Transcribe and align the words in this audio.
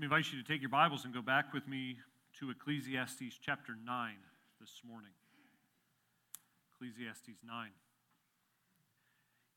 Let 0.00 0.08
me 0.08 0.16
invite 0.16 0.32
you 0.32 0.42
to 0.42 0.48
take 0.48 0.62
your 0.62 0.72
Bibles 0.72 1.04
and 1.04 1.12
go 1.12 1.20
back 1.20 1.52
with 1.52 1.68
me 1.68 1.98
to 2.40 2.48
Ecclesiastes 2.48 3.36
chapter 3.44 3.76
9 3.84 4.14
this 4.58 4.80
morning. 4.80 5.12
Ecclesiastes 6.72 7.36
9. 7.44 7.68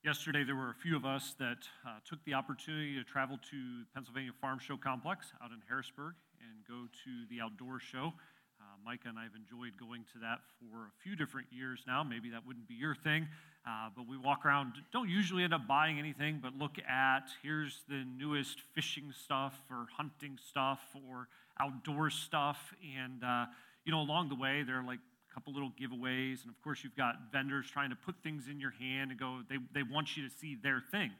Yesterday, 0.04 0.44
there 0.44 0.58
were 0.58 0.70
a 0.70 0.76
few 0.76 0.98
of 0.98 1.06
us 1.06 1.34
that 1.40 1.64
uh, 1.88 2.04
took 2.04 2.20
the 2.26 2.34
opportunity 2.34 2.94
to 2.96 3.06
travel 3.06 3.40
to 3.52 3.88
Pennsylvania 3.96 4.34
Farm 4.42 4.60
Show 4.60 4.76
Complex 4.76 5.32
out 5.42 5.52
in 5.52 5.64
Harrisburg 5.70 6.16
and 6.44 6.60
go 6.68 6.92
to 6.92 7.12
the 7.32 7.40
outdoor 7.40 7.80
show. 7.80 8.12
Uh, 8.60 8.76
Micah 8.84 9.08
and 9.08 9.18
I 9.18 9.24
have 9.24 9.40
enjoyed 9.40 9.80
going 9.80 10.04
to 10.12 10.20
that 10.28 10.44
for 10.60 10.92
a 10.92 10.94
few 11.02 11.16
different 11.16 11.48
years 11.56 11.88
now. 11.88 12.04
Maybe 12.04 12.30
that 12.32 12.46
wouldn't 12.46 12.68
be 12.68 12.76
your 12.76 12.96
thing, 12.96 13.30
uh, 13.66 13.90
but 13.96 14.08
we 14.08 14.18
walk 14.18 14.46
around, 14.46 14.74
don't 14.92 15.10
usually 15.10 15.44
end 15.44 15.54
up 15.54 15.68
buying 15.68 15.98
anything, 15.98 16.40
but 16.42 16.54
look 16.58 16.78
at 16.80 17.30
here's 17.42 17.84
the 17.88 18.04
newest 18.18 18.60
fishing 18.74 19.14
stuff 19.24 19.58
or 19.70 19.86
hunting 19.96 20.38
stuff 20.50 20.82
or 21.10 21.28
outdoor 21.60 22.10
stuff. 22.10 22.74
And, 22.98 23.24
uh, 23.24 23.46
you 23.86 23.92
know, 23.94 24.02
along 24.02 24.30
the 24.30 24.36
way, 24.36 24.64
there 24.64 24.80
are 24.80 24.86
like 24.86 25.00
a 25.00 25.34
couple 25.34 25.54
little 25.54 25.72
giveaways. 25.80 26.42
And 26.42 26.50
of 26.50 26.62
course, 26.62 26.84
you've 26.84 26.98
got 26.98 27.16
vendors 27.32 27.70
trying 27.72 27.90
to 27.92 27.96
put 27.96 28.16
things 28.22 28.50
in 28.50 28.60
your 28.60 28.72
hand 28.72 29.12
and 29.12 29.20
go, 29.20 29.40
they, 29.50 29.58
they 29.74 29.84
want 29.84 30.18
you 30.18 30.28
to 30.28 30.36
see 30.36 30.58
their 30.62 30.82
thing. 30.92 31.12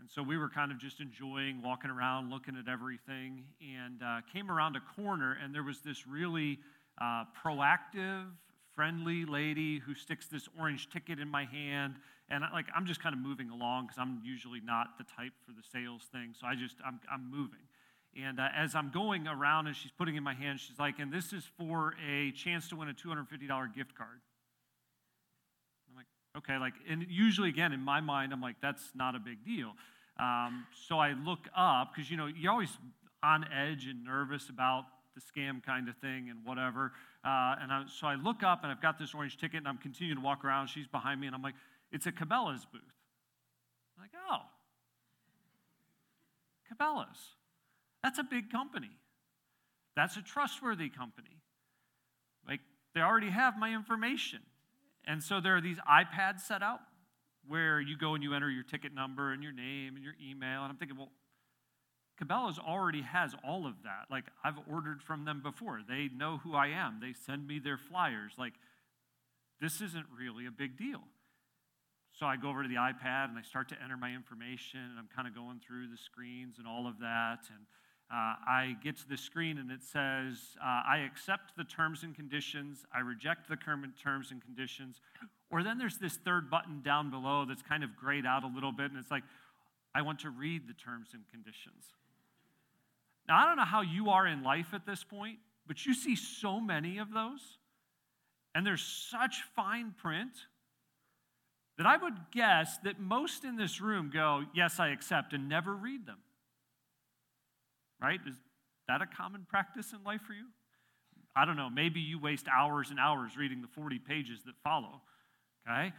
And 0.00 0.08
so 0.10 0.22
we 0.22 0.36
were 0.36 0.48
kind 0.48 0.72
of 0.72 0.78
just 0.78 1.00
enjoying 1.00 1.62
walking 1.62 1.90
around, 1.90 2.30
looking 2.30 2.56
at 2.56 2.68
everything, 2.68 3.44
and 3.60 4.02
uh, 4.02 4.20
came 4.32 4.50
around 4.50 4.76
a 4.76 4.80
corner, 5.00 5.36
and 5.42 5.52
there 5.52 5.64
was 5.64 5.80
this 5.80 6.06
really 6.06 6.60
uh, 7.00 7.24
proactive, 7.44 8.26
friendly 8.78 9.24
lady 9.24 9.80
who 9.80 9.92
sticks 9.92 10.28
this 10.28 10.48
orange 10.56 10.88
ticket 10.88 11.18
in 11.18 11.28
my 11.28 11.44
hand. 11.46 11.96
And 12.30 12.44
I, 12.44 12.52
like 12.52 12.66
I'm 12.76 12.86
just 12.86 13.02
kind 13.02 13.12
of 13.12 13.20
moving 13.20 13.50
along 13.50 13.86
because 13.86 13.98
I'm 13.98 14.22
usually 14.24 14.60
not 14.60 14.96
the 14.98 15.04
type 15.16 15.32
for 15.44 15.50
the 15.50 15.64
sales 15.72 16.02
thing. 16.12 16.32
So 16.40 16.46
I 16.46 16.54
just 16.54 16.76
I'm, 16.86 17.00
I'm 17.12 17.28
moving. 17.28 17.66
And 18.24 18.38
uh, 18.38 18.50
as 18.56 18.76
I'm 18.76 18.92
going 18.94 19.26
around 19.26 19.66
and 19.66 19.74
she's 19.74 19.90
putting 19.90 20.14
in 20.14 20.22
my 20.22 20.34
hand, 20.34 20.60
she's 20.60 20.78
like, 20.78 21.00
and 21.00 21.12
this 21.12 21.32
is 21.32 21.42
for 21.58 21.94
a 22.08 22.30
chance 22.30 22.68
to 22.68 22.76
win 22.76 22.88
a 22.88 22.94
$250 22.94 23.74
gift 23.74 23.96
card. 23.96 24.20
I'm 25.90 25.96
like, 25.96 26.06
okay, 26.36 26.56
like, 26.56 26.74
and 26.88 27.04
usually 27.08 27.48
again 27.48 27.72
in 27.72 27.80
my 27.80 28.00
mind, 28.00 28.32
I'm 28.32 28.40
like, 28.40 28.60
that's 28.62 28.92
not 28.94 29.16
a 29.16 29.18
big 29.18 29.44
deal. 29.44 29.72
Um, 30.20 30.66
so 30.86 31.00
I 31.00 31.14
look 31.14 31.48
up 31.56 31.90
because 31.92 32.12
you 32.12 32.16
know 32.16 32.26
you're 32.26 32.52
always 32.52 32.78
on 33.24 33.44
edge 33.52 33.86
and 33.86 34.04
nervous 34.04 34.48
about 34.48 34.84
the 35.18 35.40
scam 35.40 35.62
kind 35.62 35.88
of 35.88 35.96
thing 35.96 36.30
and 36.30 36.44
whatever. 36.44 36.92
Uh, 37.24 37.56
and 37.60 37.72
I, 37.72 37.84
so 37.88 38.06
I 38.06 38.14
look 38.14 38.42
up 38.42 38.62
and 38.62 38.70
I've 38.70 38.82
got 38.82 38.98
this 38.98 39.14
orange 39.14 39.36
ticket 39.36 39.58
and 39.58 39.68
I'm 39.68 39.78
continuing 39.78 40.18
to 40.18 40.24
walk 40.24 40.44
around. 40.44 40.68
She's 40.68 40.86
behind 40.86 41.20
me 41.20 41.26
and 41.26 41.34
I'm 41.34 41.42
like, 41.42 41.54
it's 41.90 42.06
a 42.06 42.12
Cabela's 42.12 42.64
booth. 42.64 42.82
I'm 43.96 44.04
like, 44.04 44.10
oh, 44.30 44.42
Cabela's. 46.72 47.18
That's 48.02 48.18
a 48.18 48.24
big 48.24 48.50
company. 48.50 48.90
That's 49.96 50.16
a 50.16 50.22
trustworthy 50.22 50.88
company. 50.88 51.42
Like, 52.46 52.60
they 52.94 53.00
already 53.00 53.30
have 53.30 53.58
my 53.58 53.74
information. 53.74 54.40
And 55.06 55.22
so 55.22 55.40
there 55.40 55.56
are 55.56 55.60
these 55.60 55.78
iPads 55.78 56.40
set 56.42 56.62
out 56.62 56.80
where 57.46 57.80
you 57.80 57.96
go 57.96 58.14
and 58.14 58.22
you 58.22 58.34
enter 58.34 58.50
your 58.50 58.62
ticket 58.62 58.94
number 58.94 59.32
and 59.32 59.42
your 59.42 59.52
name 59.52 59.96
and 59.96 60.04
your 60.04 60.14
email. 60.22 60.62
And 60.62 60.70
I'm 60.70 60.76
thinking, 60.76 60.96
well, 60.96 61.10
Cabela's 62.20 62.58
already 62.58 63.02
has 63.02 63.34
all 63.46 63.66
of 63.66 63.74
that. 63.84 64.06
Like, 64.10 64.24
I've 64.42 64.58
ordered 64.70 65.02
from 65.02 65.24
them 65.24 65.40
before. 65.42 65.80
They 65.88 66.08
know 66.14 66.38
who 66.38 66.54
I 66.54 66.68
am, 66.68 66.98
they 67.00 67.12
send 67.12 67.46
me 67.46 67.58
their 67.58 67.78
flyers. 67.78 68.32
Like, 68.36 68.54
this 69.60 69.80
isn't 69.80 70.06
really 70.16 70.46
a 70.46 70.50
big 70.50 70.76
deal. 70.76 71.02
So 72.18 72.26
I 72.26 72.36
go 72.36 72.48
over 72.48 72.62
to 72.62 72.68
the 72.68 72.76
iPad 72.76 73.28
and 73.28 73.38
I 73.38 73.42
start 73.42 73.68
to 73.68 73.76
enter 73.82 73.96
my 73.96 74.12
information, 74.12 74.80
and 74.80 74.98
I'm 74.98 75.08
kind 75.14 75.28
of 75.28 75.34
going 75.34 75.60
through 75.64 75.88
the 75.88 75.96
screens 75.96 76.58
and 76.58 76.66
all 76.66 76.88
of 76.88 76.98
that. 76.98 77.46
And 77.48 77.66
uh, 78.10 78.34
I 78.46 78.76
get 78.82 78.96
to 78.98 79.08
the 79.08 79.16
screen 79.16 79.58
and 79.58 79.70
it 79.70 79.82
says, 79.82 80.56
uh, 80.60 80.82
I 80.88 81.04
accept 81.06 81.56
the 81.56 81.64
terms 81.64 82.02
and 82.02 82.16
conditions, 82.16 82.84
I 82.92 83.00
reject 83.00 83.48
the 83.48 83.56
current 83.56 83.92
terms 84.02 84.30
and 84.32 84.42
conditions. 84.42 85.00
Or 85.50 85.62
then 85.62 85.78
there's 85.78 85.98
this 85.98 86.16
third 86.16 86.50
button 86.50 86.82
down 86.82 87.10
below 87.10 87.44
that's 87.46 87.62
kind 87.62 87.84
of 87.84 87.94
grayed 87.96 88.26
out 88.26 88.44
a 88.44 88.48
little 88.48 88.72
bit, 88.72 88.90
and 88.90 88.98
it's 88.98 89.10
like, 89.10 89.24
I 89.94 90.02
want 90.02 90.20
to 90.20 90.30
read 90.30 90.66
the 90.66 90.74
terms 90.74 91.08
and 91.12 91.22
conditions. 91.30 91.84
Now, 93.28 93.38
I 93.38 93.46
don't 93.46 93.56
know 93.56 93.64
how 93.64 93.82
you 93.82 94.10
are 94.10 94.26
in 94.26 94.42
life 94.42 94.68
at 94.72 94.86
this 94.86 95.04
point, 95.04 95.38
but 95.66 95.84
you 95.84 95.92
see 95.92 96.16
so 96.16 96.60
many 96.60 96.98
of 96.98 97.12
those, 97.12 97.58
and 98.54 98.66
there's 98.66 98.82
such 98.82 99.42
fine 99.54 99.94
print 99.96 100.32
that 101.76 101.86
I 101.86 101.96
would 101.96 102.16
guess 102.32 102.78
that 102.84 102.98
most 102.98 103.44
in 103.44 103.56
this 103.56 103.80
room 103.80 104.10
go, 104.12 104.44
Yes, 104.54 104.80
I 104.80 104.88
accept, 104.88 105.32
and 105.32 105.48
never 105.48 105.74
read 105.74 106.06
them. 106.06 106.18
Right? 108.00 108.20
Is 108.26 108.34
that 108.88 109.02
a 109.02 109.06
common 109.06 109.46
practice 109.48 109.92
in 109.92 110.02
life 110.04 110.22
for 110.22 110.32
you? 110.32 110.46
I 111.36 111.44
don't 111.44 111.56
know. 111.56 111.70
Maybe 111.70 112.00
you 112.00 112.18
waste 112.18 112.46
hours 112.48 112.90
and 112.90 112.98
hours 112.98 113.36
reading 113.36 113.60
the 113.60 113.68
40 113.68 113.98
pages 113.98 114.40
that 114.46 114.54
follow. 114.64 115.02
Okay? 115.68 115.92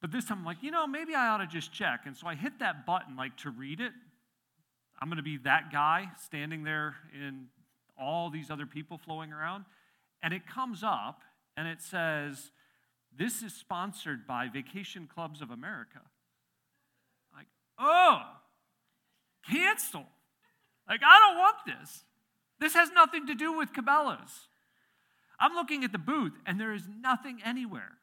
But 0.00 0.12
this 0.12 0.26
time 0.26 0.40
I'm 0.40 0.44
like, 0.44 0.62
you 0.62 0.70
know, 0.70 0.86
maybe 0.86 1.14
I 1.14 1.28
ought 1.28 1.38
to 1.38 1.46
just 1.46 1.72
check. 1.72 2.02
And 2.04 2.16
so 2.16 2.26
I 2.26 2.34
hit 2.34 2.58
that 2.60 2.86
button, 2.86 3.16
like 3.16 3.36
to 3.38 3.50
read 3.50 3.80
it. 3.80 3.92
I'm 5.00 5.08
going 5.08 5.16
to 5.16 5.22
be 5.22 5.38
that 5.38 5.72
guy 5.72 6.08
standing 6.24 6.64
there 6.64 6.96
in 7.12 7.46
all 7.98 8.30
these 8.30 8.50
other 8.50 8.66
people 8.66 8.98
flowing 8.98 9.32
around. 9.32 9.64
And 10.22 10.32
it 10.32 10.46
comes 10.46 10.82
up 10.82 11.22
and 11.56 11.68
it 11.68 11.80
says, 11.80 12.50
This 13.16 13.42
is 13.42 13.52
sponsored 13.54 14.26
by 14.26 14.48
Vacation 14.48 15.08
Clubs 15.12 15.42
of 15.42 15.50
America. 15.50 16.00
Like, 17.34 17.46
oh, 17.78 18.22
cancel. 19.48 20.06
Like, 20.88 21.00
I 21.04 21.20
don't 21.20 21.38
want 21.38 21.56
this. 21.66 22.04
This 22.60 22.74
has 22.74 22.90
nothing 22.92 23.26
to 23.26 23.34
do 23.34 23.52
with 23.52 23.72
Cabela's. 23.72 24.48
I'm 25.38 25.54
looking 25.54 25.84
at 25.84 25.92
the 25.92 25.98
booth 25.98 26.34
and 26.46 26.60
there 26.60 26.72
is 26.72 26.84
nothing 27.00 27.40
anywhere 27.44 27.98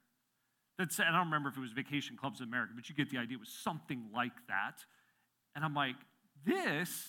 that 0.78 0.92
said, 0.92 1.06
I 1.08 1.12
don't 1.12 1.26
remember 1.26 1.50
if 1.50 1.58
it 1.58 1.62
was 1.62 1.72
Vacation 1.72 2.18
Clubs 2.18 2.42
of 2.42 2.48
America, 2.48 2.74
but 2.76 2.90
you 2.90 2.96
get 2.96 3.10
the 3.10 3.18
idea. 3.18 3.38
It 3.38 3.40
was 3.40 3.50
something 3.50 4.06
like 4.14 4.34
that. 4.48 4.84
And 5.56 5.64
I'm 5.64 5.74
like, 5.74 5.96
this 6.46 7.08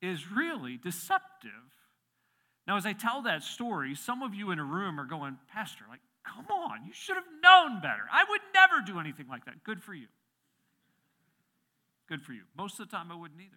is 0.00 0.30
really 0.30 0.76
deceptive. 0.76 1.50
Now, 2.66 2.76
as 2.76 2.86
I 2.86 2.92
tell 2.92 3.22
that 3.22 3.42
story, 3.42 3.94
some 3.94 4.22
of 4.22 4.34
you 4.34 4.50
in 4.50 4.58
a 4.58 4.64
room 4.64 5.00
are 5.00 5.04
going, 5.04 5.36
Pastor, 5.52 5.84
like, 5.88 6.00
come 6.24 6.46
on, 6.46 6.84
you 6.86 6.92
should 6.92 7.16
have 7.16 7.24
known 7.42 7.80
better. 7.80 8.02
I 8.12 8.24
would 8.28 8.40
never 8.54 8.82
do 8.84 9.00
anything 9.00 9.26
like 9.28 9.44
that. 9.46 9.64
Good 9.64 9.82
for 9.82 9.94
you. 9.94 10.06
Good 12.08 12.22
for 12.22 12.32
you. 12.32 12.42
Most 12.56 12.78
of 12.78 12.88
the 12.88 12.96
time, 12.96 13.10
I 13.10 13.16
wouldn't 13.16 13.40
either. 13.40 13.56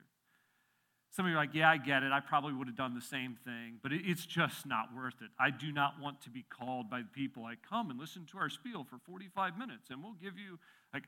Some 1.11 1.25
of 1.25 1.29
you 1.29 1.37
are 1.37 1.39
like, 1.39 1.53
yeah, 1.53 1.69
I 1.69 1.77
get 1.77 2.03
it. 2.03 2.11
I 2.11 2.19
probably 2.19 2.53
would 2.53 2.67
have 2.67 2.75
done 2.75 2.93
the 2.93 3.01
same 3.01 3.37
thing, 3.45 3.79
but 3.81 3.93
it's 3.93 4.25
just 4.25 4.65
not 4.65 4.93
worth 4.93 5.21
it. 5.21 5.29
I 5.39 5.49
do 5.49 5.71
not 5.71 5.93
want 6.01 6.21
to 6.23 6.29
be 6.29 6.43
called 6.43 6.89
by 6.89 6.99
the 6.99 7.07
people 7.07 7.43
like, 7.43 7.59
come 7.67 7.89
and 7.89 7.97
listen 7.97 8.25
to 8.31 8.37
our 8.37 8.49
spiel 8.49 8.83
for 8.83 8.97
45 8.97 9.57
minutes, 9.57 9.89
and 9.89 10.03
we'll 10.03 10.17
give 10.21 10.37
you, 10.37 10.59
like, 10.93 11.03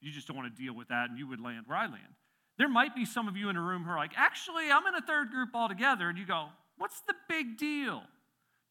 you 0.00 0.12
just 0.12 0.28
don't 0.28 0.36
want 0.36 0.54
to 0.54 0.62
deal 0.62 0.74
with 0.74 0.88
that, 0.88 1.08
and 1.08 1.18
you 1.18 1.26
would 1.26 1.40
land 1.40 1.64
where 1.66 1.78
I 1.78 1.86
land. 1.86 2.14
There 2.58 2.68
might 2.68 2.94
be 2.94 3.04
some 3.04 3.28
of 3.28 3.36
you 3.36 3.48
in 3.48 3.56
a 3.56 3.62
room 3.62 3.84
who 3.84 3.90
are 3.90 3.96
like, 3.96 4.12
actually, 4.16 4.70
I'm 4.70 4.86
in 4.86 4.96
a 4.96 5.00
third 5.00 5.30
group 5.30 5.50
altogether. 5.54 6.08
And 6.08 6.18
you 6.18 6.26
go, 6.26 6.48
what's 6.76 7.00
the 7.00 7.14
big 7.28 7.56
deal? 7.56 8.02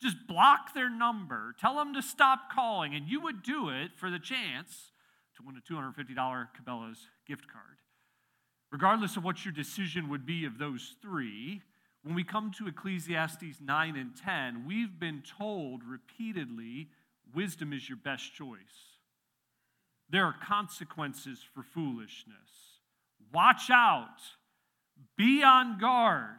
Just 0.01 0.27
block 0.27 0.73
their 0.75 0.89
number, 0.89 1.55
tell 1.59 1.77
them 1.77 1.93
to 1.95 2.03
stop 2.03 2.51
calling, 2.53 2.93
and 2.93 3.07
you 3.07 3.19
would 3.21 3.41
do 3.41 3.69
it 3.69 3.91
for 3.95 4.11
the 4.11 4.19
chance 4.19 4.91
to 5.37 5.43
win 5.43 5.57
a 5.57 5.73
$250 5.73 6.15
Cabela's 6.15 7.07
gift 7.25 7.47
card. 7.51 7.77
Regardless 8.71 9.17
of 9.17 9.23
what 9.23 9.43
your 9.43 9.53
decision 9.53 10.09
would 10.09 10.25
be 10.25 10.45
of 10.45 10.59
those 10.59 10.95
three, 11.01 11.61
when 12.03 12.13
we 12.13 12.23
come 12.23 12.51
to 12.57 12.67
Ecclesiastes 12.67 13.59
9 13.61 13.95
and 13.95 14.11
10, 14.15 14.65
we've 14.67 14.99
been 14.99 15.23
told 15.37 15.81
repeatedly 15.83 16.89
wisdom 17.33 17.73
is 17.73 17.89
your 17.89 17.97
best 17.97 18.33
choice. 18.33 18.97
There 20.09 20.25
are 20.25 20.35
consequences 20.45 21.39
for 21.53 21.63
foolishness. 21.63 22.66
Watch 23.33 23.69
out. 23.69 24.19
Be 25.17 25.43
on 25.43 25.79
guard. 25.79 26.35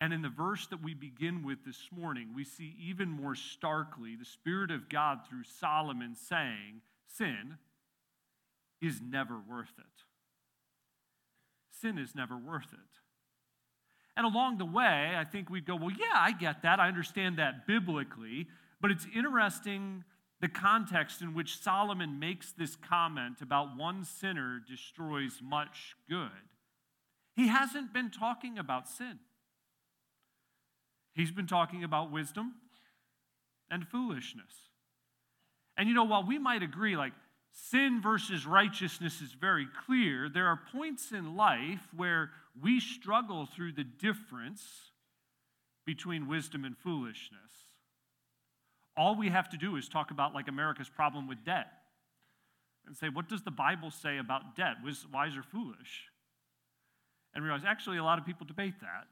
And 0.00 0.12
in 0.12 0.22
the 0.22 0.28
verse 0.28 0.66
that 0.68 0.82
we 0.82 0.92
begin 0.94 1.42
with 1.42 1.64
this 1.64 1.88
morning, 1.90 2.28
we 2.34 2.44
see 2.44 2.76
even 2.78 3.08
more 3.08 3.34
starkly 3.34 4.14
the 4.14 4.26
Spirit 4.26 4.70
of 4.70 4.88
God 4.88 5.20
through 5.28 5.44
Solomon 5.44 6.14
saying, 6.14 6.82
Sin 7.08 7.56
is 8.82 9.00
never 9.00 9.36
worth 9.48 9.72
it. 9.78 10.04
Sin 11.80 11.98
is 11.98 12.14
never 12.14 12.36
worth 12.36 12.72
it. 12.72 12.78
And 14.16 14.26
along 14.26 14.58
the 14.58 14.64
way, 14.64 15.14
I 15.16 15.24
think 15.24 15.50
we'd 15.50 15.66
go, 15.66 15.76
well, 15.76 15.90
yeah, 15.90 16.14
I 16.14 16.32
get 16.32 16.62
that. 16.62 16.80
I 16.80 16.88
understand 16.88 17.38
that 17.38 17.66
biblically. 17.66 18.48
But 18.80 18.90
it's 18.90 19.06
interesting 19.14 20.04
the 20.40 20.48
context 20.48 21.22
in 21.22 21.34
which 21.34 21.58
Solomon 21.58 22.18
makes 22.18 22.52
this 22.52 22.76
comment 22.76 23.40
about 23.40 23.76
one 23.76 24.04
sinner 24.04 24.60
destroys 24.68 25.40
much 25.42 25.96
good. 26.08 26.30
He 27.34 27.48
hasn't 27.48 27.92
been 27.92 28.10
talking 28.10 28.58
about 28.58 28.88
sin, 28.88 29.18
he's 31.14 31.30
been 31.30 31.46
talking 31.46 31.84
about 31.84 32.10
wisdom 32.10 32.54
and 33.70 33.86
foolishness. 33.86 34.52
And 35.76 35.88
you 35.88 35.94
know, 35.94 36.04
while 36.04 36.24
we 36.24 36.38
might 36.38 36.62
agree, 36.62 36.96
like, 36.96 37.12
sin 37.52 38.00
versus 38.02 38.46
righteousness 38.46 39.20
is 39.20 39.32
very 39.32 39.66
clear. 39.86 40.28
There 40.28 40.46
are 40.46 40.60
points 40.72 41.12
in 41.12 41.36
life 41.36 41.88
where 41.94 42.30
we 42.60 42.80
struggle 42.80 43.46
through 43.46 43.72
the 43.72 43.84
difference 43.84 44.62
between 45.84 46.28
wisdom 46.28 46.64
and 46.64 46.76
foolishness. 46.76 47.65
All 48.96 49.16
we 49.16 49.28
have 49.28 49.48
to 49.50 49.56
do 49.56 49.76
is 49.76 49.88
talk 49.88 50.10
about, 50.10 50.34
like, 50.34 50.48
America's 50.48 50.88
problem 50.88 51.28
with 51.28 51.44
debt 51.44 51.66
and 52.86 52.96
say, 52.96 53.08
what 53.08 53.28
does 53.28 53.42
the 53.42 53.50
Bible 53.50 53.90
say 53.90 54.18
about 54.18 54.56
debt? 54.56 54.76
Was 54.84 55.06
Wise 55.12 55.36
or 55.36 55.42
foolish? 55.42 56.04
And 57.34 57.44
realize 57.44 57.62
actually 57.66 57.98
a 57.98 58.04
lot 58.04 58.18
of 58.18 58.24
people 58.24 58.46
debate 58.46 58.80
that. 58.80 59.06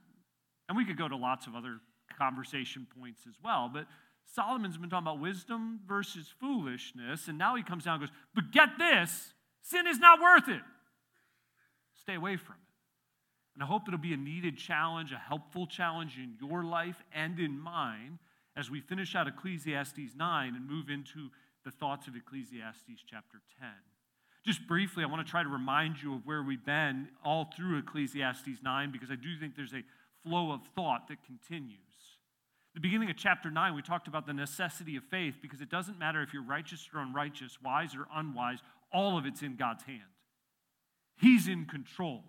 And 0.68 0.76
we 0.78 0.84
could 0.84 0.96
go 0.96 1.08
to 1.08 1.16
lots 1.16 1.46
of 1.46 1.54
other 1.54 1.78
conversation 2.18 2.86
points 2.98 3.22
as 3.28 3.34
well. 3.44 3.70
But 3.72 3.86
Solomon's 4.32 4.78
been 4.78 4.88
talking 4.88 5.06
about 5.06 5.20
wisdom 5.20 5.80
versus 5.86 6.32
foolishness, 6.40 7.28
and 7.28 7.36
now 7.36 7.56
he 7.56 7.62
comes 7.62 7.84
down 7.84 7.94
and 8.00 8.04
goes, 8.04 8.16
But 8.34 8.50
get 8.50 8.70
this 8.78 9.34
sin 9.62 9.86
is 9.86 9.98
not 9.98 10.20
worth 10.20 10.48
it. 10.48 10.62
Stay 12.00 12.14
away 12.14 12.36
from 12.36 12.54
it. 12.54 12.60
And 13.54 13.62
I 13.62 13.66
hope 13.66 13.82
it'll 13.86 13.98
be 13.98 14.14
a 14.14 14.18
needed 14.18 14.56
challenge, 14.56 15.12
a 15.12 15.18
helpful 15.18 15.66
challenge 15.66 16.16
in 16.16 16.34
your 16.40 16.64
life 16.64 17.02
and 17.14 17.38
in 17.38 17.58
mine 17.58 18.18
as 18.56 18.70
we 18.70 18.80
finish 18.80 19.14
out 19.14 19.26
Ecclesiastes 19.26 20.14
9 20.16 20.54
and 20.54 20.68
move 20.68 20.88
into 20.88 21.30
the 21.64 21.70
thoughts 21.70 22.06
of 22.06 22.14
Ecclesiastes 22.14 23.02
chapter 23.06 23.40
10. 23.58 23.68
Just 24.44 24.66
briefly, 24.68 25.02
I 25.02 25.06
want 25.06 25.26
to 25.26 25.30
try 25.30 25.42
to 25.42 25.48
remind 25.48 26.02
you 26.02 26.14
of 26.14 26.26
where 26.26 26.42
we've 26.42 26.64
been 26.64 27.08
all 27.24 27.50
through 27.56 27.78
Ecclesiastes 27.78 28.62
9 28.62 28.92
because 28.92 29.10
I 29.10 29.16
do 29.16 29.38
think 29.40 29.56
there's 29.56 29.72
a 29.72 29.82
flow 30.22 30.52
of 30.52 30.60
thought 30.74 31.08
that 31.08 31.24
continues. 31.24 31.78
The 32.74 32.80
beginning 32.80 33.08
of 33.08 33.16
chapter 33.16 33.50
9, 33.50 33.74
we 33.74 33.82
talked 33.82 34.08
about 34.08 34.26
the 34.26 34.34
necessity 34.34 34.96
of 34.96 35.04
faith 35.04 35.36
because 35.40 35.60
it 35.60 35.70
doesn't 35.70 35.98
matter 35.98 36.22
if 36.22 36.34
you're 36.34 36.42
righteous 36.42 36.88
or 36.92 37.00
unrighteous, 37.00 37.58
wise 37.62 37.94
or 37.94 38.06
unwise, 38.14 38.58
all 38.92 39.16
of 39.16 39.26
it's 39.26 39.42
in 39.42 39.56
God's 39.56 39.84
hand. 39.84 40.02
He's 41.16 41.46
in 41.46 41.66
control, 41.66 42.24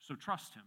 so 0.00 0.14
trust 0.14 0.54
Him. 0.54 0.64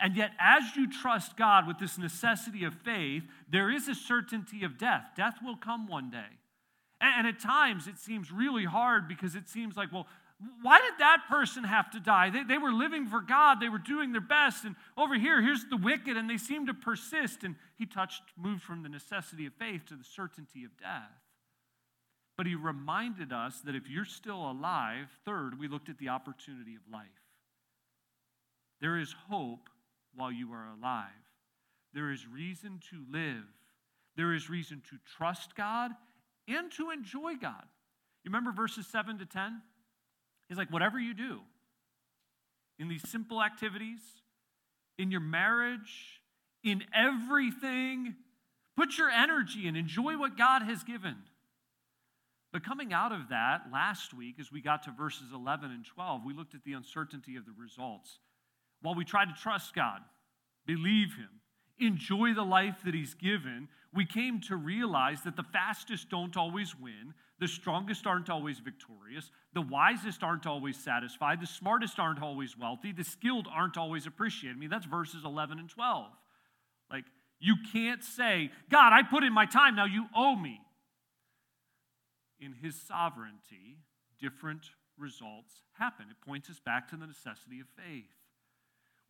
And 0.00 0.16
yet, 0.16 0.30
as 0.38 0.76
you 0.76 0.90
trust 0.90 1.36
God 1.36 1.66
with 1.66 1.78
this 1.78 1.98
necessity 1.98 2.64
of 2.64 2.74
faith, 2.84 3.24
there 3.50 3.70
is 3.70 3.88
a 3.88 3.94
certainty 3.94 4.64
of 4.64 4.78
death. 4.78 5.04
Death 5.16 5.36
will 5.44 5.56
come 5.56 5.88
one 5.88 6.10
day. 6.10 6.38
And 7.00 7.26
at 7.26 7.40
times, 7.40 7.86
it 7.86 7.98
seems 7.98 8.30
really 8.30 8.64
hard 8.64 9.08
because 9.08 9.34
it 9.34 9.48
seems 9.48 9.76
like, 9.76 9.92
well, 9.92 10.06
why 10.62 10.78
did 10.80 11.00
that 11.00 11.24
person 11.28 11.64
have 11.64 11.90
to 11.90 12.00
die? 12.00 12.30
They, 12.30 12.44
they 12.44 12.58
were 12.58 12.72
living 12.72 13.06
for 13.06 13.20
God, 13.20 13.58
they 13.60 13.68
were 13.68 13.78
doing 13.78 14.12
their 14.12 14.20
best. 14.20 14.64
And 14.64 14.76
over 14.96 15.16
here, 15.16 15.42
here's 15.42 15.64
the 15.68 15.76
wicked, 15.76 16.16
and 16.16 16.30
they 16.30 16.38
seem 16.38 16.66
to 16.66 16.74
persist. 16.74 17.42
And 17.42 17.56
he 17.76 17.86
touched, 17.86 18.22
moved 18.36 18.62
from 18.62 18.84
the 18.84 18.88
necessity 18.88 19.46
of 19.46 19.52
faith 19.54 19.86
to 19.86 19.96
the 19.96 20.04
certainty 20.04 20.64
of 20.64 20.76
death. 20.76 21.10
But 22.36 22.46
he 22.46 22.54
reminded 22.54 23.32
us 23.32 23.60
that 23.62 23.74
if 23.74 23.90
you're 23.90 24.04
still 24.04 24.48
alive, 24.48 25.08
third, 25.24 25.58
we 25.58 25.66
looked 25.66 25.88
at 25.88 25.98
the 25.98 26.10
opportunity 26.10 26.76
of 26.76 26.82
life. 26.92 27.08
There 28.80 28.96
is 28.96 29.12
hope 29.28 29.68
while 30.18 30.32
you 30.32 30.52
are 30.52 30.66
alive. 30.78 31.08
There 31.94 32.10
is 32.10 32.26
reason 32.26 32.80
to 32.90 33.04
live. 33.10 33.44
There 34.16 34.34
is 34.34 34.50
reason 34.50 34.82
to 34.90 34.96
trust 35.16 35.54
God 35.56 35.92
and 36.46 36.70
to 36.72 36.90
enjoy 36.90 37.36
God. 37.36 37.64
You 38.24 38.30
remember 38.30 38.52
verses 38.52 38.86
7 38.86 39.18
to 39.18 39.26
10? 39.26 39.62
He's 40.48 40.58
like, 40.58 40.72
whatever 40.72 40.98
you 40.98 41.14
do, 41.14 41.40
in 42.78 42.88
these 42.88 43.08
simple 43.08 43.42
activities, 43.42 44.00
in 44.98 45.10
your 45.10 45.20
marriage, 45.20 46.20
in 46.64 46.82
everything, 46.94 48.16
put 48.76 48.98
your 48.98 49.10
energy 49.10 49.68
and 49.68 49.76
enjoy 49.76 50.18
what 50.18 50.36
God 50.36 50.62
has 50.62 50.82
given. 50.82 51.16
But 52.52 52.64
coming 52.64 52.92
out 52.92 53.12
of 53.12 53.28
that 53.28 53.64
last 53.72 54.14
week, 54.14 54.36
as 54.40 54.50
we 54.50 54.62
got 54.62 54.84
to 54.84 54.90
verses 54.90 55.32
11 55.34 55.70
and 55.70 55.84
12, 55.84 56.22
we 56.24 56.32
looked 56.32 56.54
at 56.54 56.64
the 56.64 56.72
uncertainty 56.72 57.36
of 57.36 57.44
the 57.44 57.52
results. 57.58 58.18
While 58.82 58.94
we 58.94 59.04
try 59.04 59.24
to 59.24 59.32
trust 59.32 59.74
God, 59.74 60.00
believe 60.66 61.14
Him, 61.14 61.28
enjoy 61.78 62.34
the 62.34 62.44
life 62.44 62.76
that 62.84 62.94
He's 62.94 63.14
given, 63.14 63.68
we 63.92 64.04
came 64.04 64.40
to 64.42 64.56
realize 64.56 65.22
that 65.22 65.36
the 65.36 65.42
fastest 65.42 66.10
don't 66.10 66.36
always 66.36 66.74
win, 66.78 67.14
the 67.40 67.48
strongest 67.48 68.06
aren't 68.06 68.30
always 68.30 68.58
victorious, 68.58 69.30
the 69.54 69.62
wisest 69.62 70.22
aren't 70.22 70.46
always 70.46 70.76
satisfied, 70.76 71.40
the 71.40 71.46
smartest 71.46 71.98
aren't 71.98 72.22
always 72.22 72.56
wealthy, 72.58 72.92
the 72.92 73.04
skilled 73.04 73.48
aren't 73.52 73.76
always 73.76 74.06
appreciated. 74.06 74.56
I 74.56 74.58
mean, 74.58 74.70
that's 74.70 74.86
verses 74.86 75.22
11 75.24 75.58
and 75.58 75.68
12. 75.68 76.06
Like, 76.90 77.04
you 77.40 77.56
can't 77.72 78.02
say, 78.02 78.50
God, 78.70 78.92
I 78.92 79.02
put 79.02 79.22
in 79.22 79.32
my 79.32 79.46
time, 79.46 79.76
now 79.76 79.86
you 79.86 80.06
owe 80.14 80.36
me. 80.36 80.60
In 82.40 82.52
His 82.52 82.80
sovereignty, 82.80 83.78
different 84.20 84.66
results 84.98 85.62
happen. 85.78 86.06
It 86.10 86.24
points 86.26 86.50
us 86.50 86.60
back 86.60 86.88
to 86.90 86.96
the 86.96 87.06
necessity 87.06 87.60
of 87.60 87.66
faith. 87.76 88.17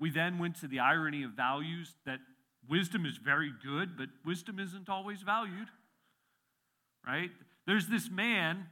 We 0.00 0.10
then 0.10 0.38
went 0.38 0.56
to 0.60 0.68
the 0.68 0.80
irony 0.80 1.22
of 1.24 1.32
values 1.32 1.94
that 2.06 2.20
wisdom 2.68 3.06
is 3.06 3.16
very 3.16 3.52
good, 3.62 3.96
but 3.96 4.08
wisdom 4.24 4.58
isn't 4.58 4.88
always 4.88 5.22
valued. 5.22 5.68
Right? 7.06 7.30
There's 7.66 7.88
this 7.88 8.10
man 8.10 8.66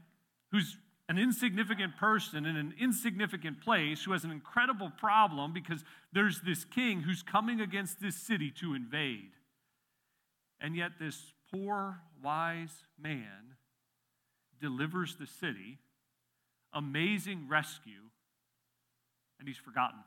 who's 0.53 0.77
an 1.09 1.19
insignificant 1.19 1.97
person 1.97 2.47
in 2.47 2.57
an 2.57 2.75
insignificant 2.81 3.61
place 3.61 4.03
who 4.05 4.13
has 4.13 4.25
an 4.25 4.31
incredible 4.31 4.91
problem 4.99 5.53
because 5.53 5.85
there's 6.13 6.41
this 6.41 6.65
king 6.65 7.03
who's 7.03 7.23
coming 7.23 7.61
against 7.61 8.01
this 8.01 8.17
city 8.17 8.51
to 8.61 8.75
invade. 8.75 9.31
And 10.61 10.75
yet, 10.75 10.93
this 10.99 11.33
poor, 11.53 12.01
wise 12.23 12.75
man 13.01 13.55
delivers 14.61 15.17
the 15.17 15.27
city, 15.27 15.79
amazing 16.73 17.47
rescue, 17.49 18.11
and 19.39 19.47
he's 19.47 19.59
forgotten. 19.59 20.01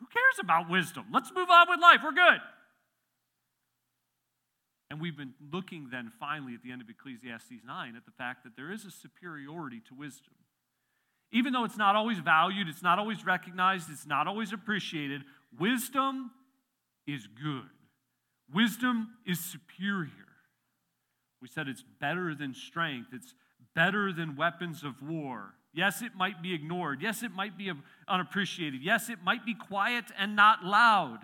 Who 0.00 0.06
cares 0.06 0.38
about 0.40 0.68
wisdom? 0.68 1.06
Let's 1.12 1.30
move 1.34 1.50
on 1.50 1.68
with 1.68 1.80
life. 1.80 2.00
We're 2.02 2.12
good. 2.12 2.40
And 4.90 5.00
we've 5.00 5.16
been 5.16 5.34
looking 5.52 5.88
then 5.92 6.10
finally 6.18 6.54
at 6.54 6.62
the 6.62 6.72
end 6.72 6.82
of 6.82 6.88
Ecclesiastes 6.88 7.62
9 7.64 7.96
at 7.96 8.04
the 8.04 8.10
fact 8.10 8.42
that 8.42 8.56
there 8.56 8.72
is 8.72 8.84
a 8.84 8.90
superiority 8.90 9.80
to 9.88 9.94
wisdom. 9.94 10.34
Even 11.32 11.52
though 11.52 11.64
it's 11.64 11.76
not 11.76 11.94
always 11.94 12.18
valued, 12.18 12.66
it's 12.66 12.82
not 12.82 12.98
always 12.98 13.24
recognized, 13.24 13.88
it's 13.88 14.06
not 14.06 14.26
always 14.26 14.52
appreciated, 14.52 15.22
wisdom 15.56 16.32
is 17.06 17.28
good. 17.40 17.68
Wisdom 18.52 19.10
is 19.24 19.38
superior. 19.38 20.10
We 21.40 21.46
said 21.46 21.68
it's 21.68 21.84
better 22.00 22.34
than 22.34 22.52
strength, 22.52 23.10
it's 23.12 23.34
better 23.76 24.12
than 24.12 24.34
weapons 24.34 24.82
of 24.82 25.02
war. 25.02 25.54
Yes, 25.72 26.02
it 26.02 26.14
might 26.16 26.42
be 26.42 26.52
ignored. 26.52 27.00
Yes, 27.00 27.22
it 27.22 27.32
might 27.32 27.56
be 27.56 27.72
unappreciated. 28.08 28.82
Yes, 28.82 29.08
it 29.08 29.22
might 29.22 29.46
be 29.46 29.54
quiet 29.54 30.06
and 30.18 30.34
not 30.34 30.64
loud. 30.64 31.20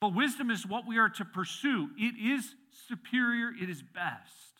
But 0.00 0.14
wisdom 0.14 0.50
is 0.50 0.66
what 0.66 0.86
we 0.86 0.98
are 0.98 1.08
to 1.08 1.24
pursue. 1.24 1.90
It 1.96 2.14
is 2.20 2.54
superior, 2.88 3.50
it 3.60 3.68
is 3.68 3.82
best. 3.82 4.52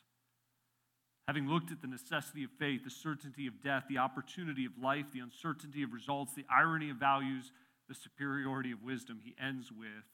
Having 1.28 1.48
looked 1.48 1.70
at 1.70 1.80
the 1.80 1.86
necessity 1.86 2.42
of 2.44 2.50
faith, 2.58 2.82
the 2.84 2.90
certainty 2.90 3.46
of 3.46 3.62
death, 3.62 3.84
the 3.88 3.98
opportunity 3.98 4.64
of 4.64 4.72
life, 4.82 5.06
the 5.12 5.20
uncertainty 5.20 5.82
of 5.82 5.92
results, 5.92 6.34
the 6.34 6.44
irony 6.50 6.90
of 6.90 6.96
values, 6.96 7.52
the 7.88 7.94
superiority 7.94 8.72
of 8.72 8.82
wisdom, 8.82 9.20
he 9.22 9.34
ends 9.40 9.70
with 9.70 10.04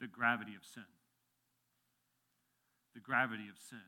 the 0.00 0.06
gravity 0.06 0.54
of 0.54 0.64
sin. 0.64 0.84
The 2.94 3.00
gravity 3.00 3.48
of 3.50 3.58
sin. 3.68 3.78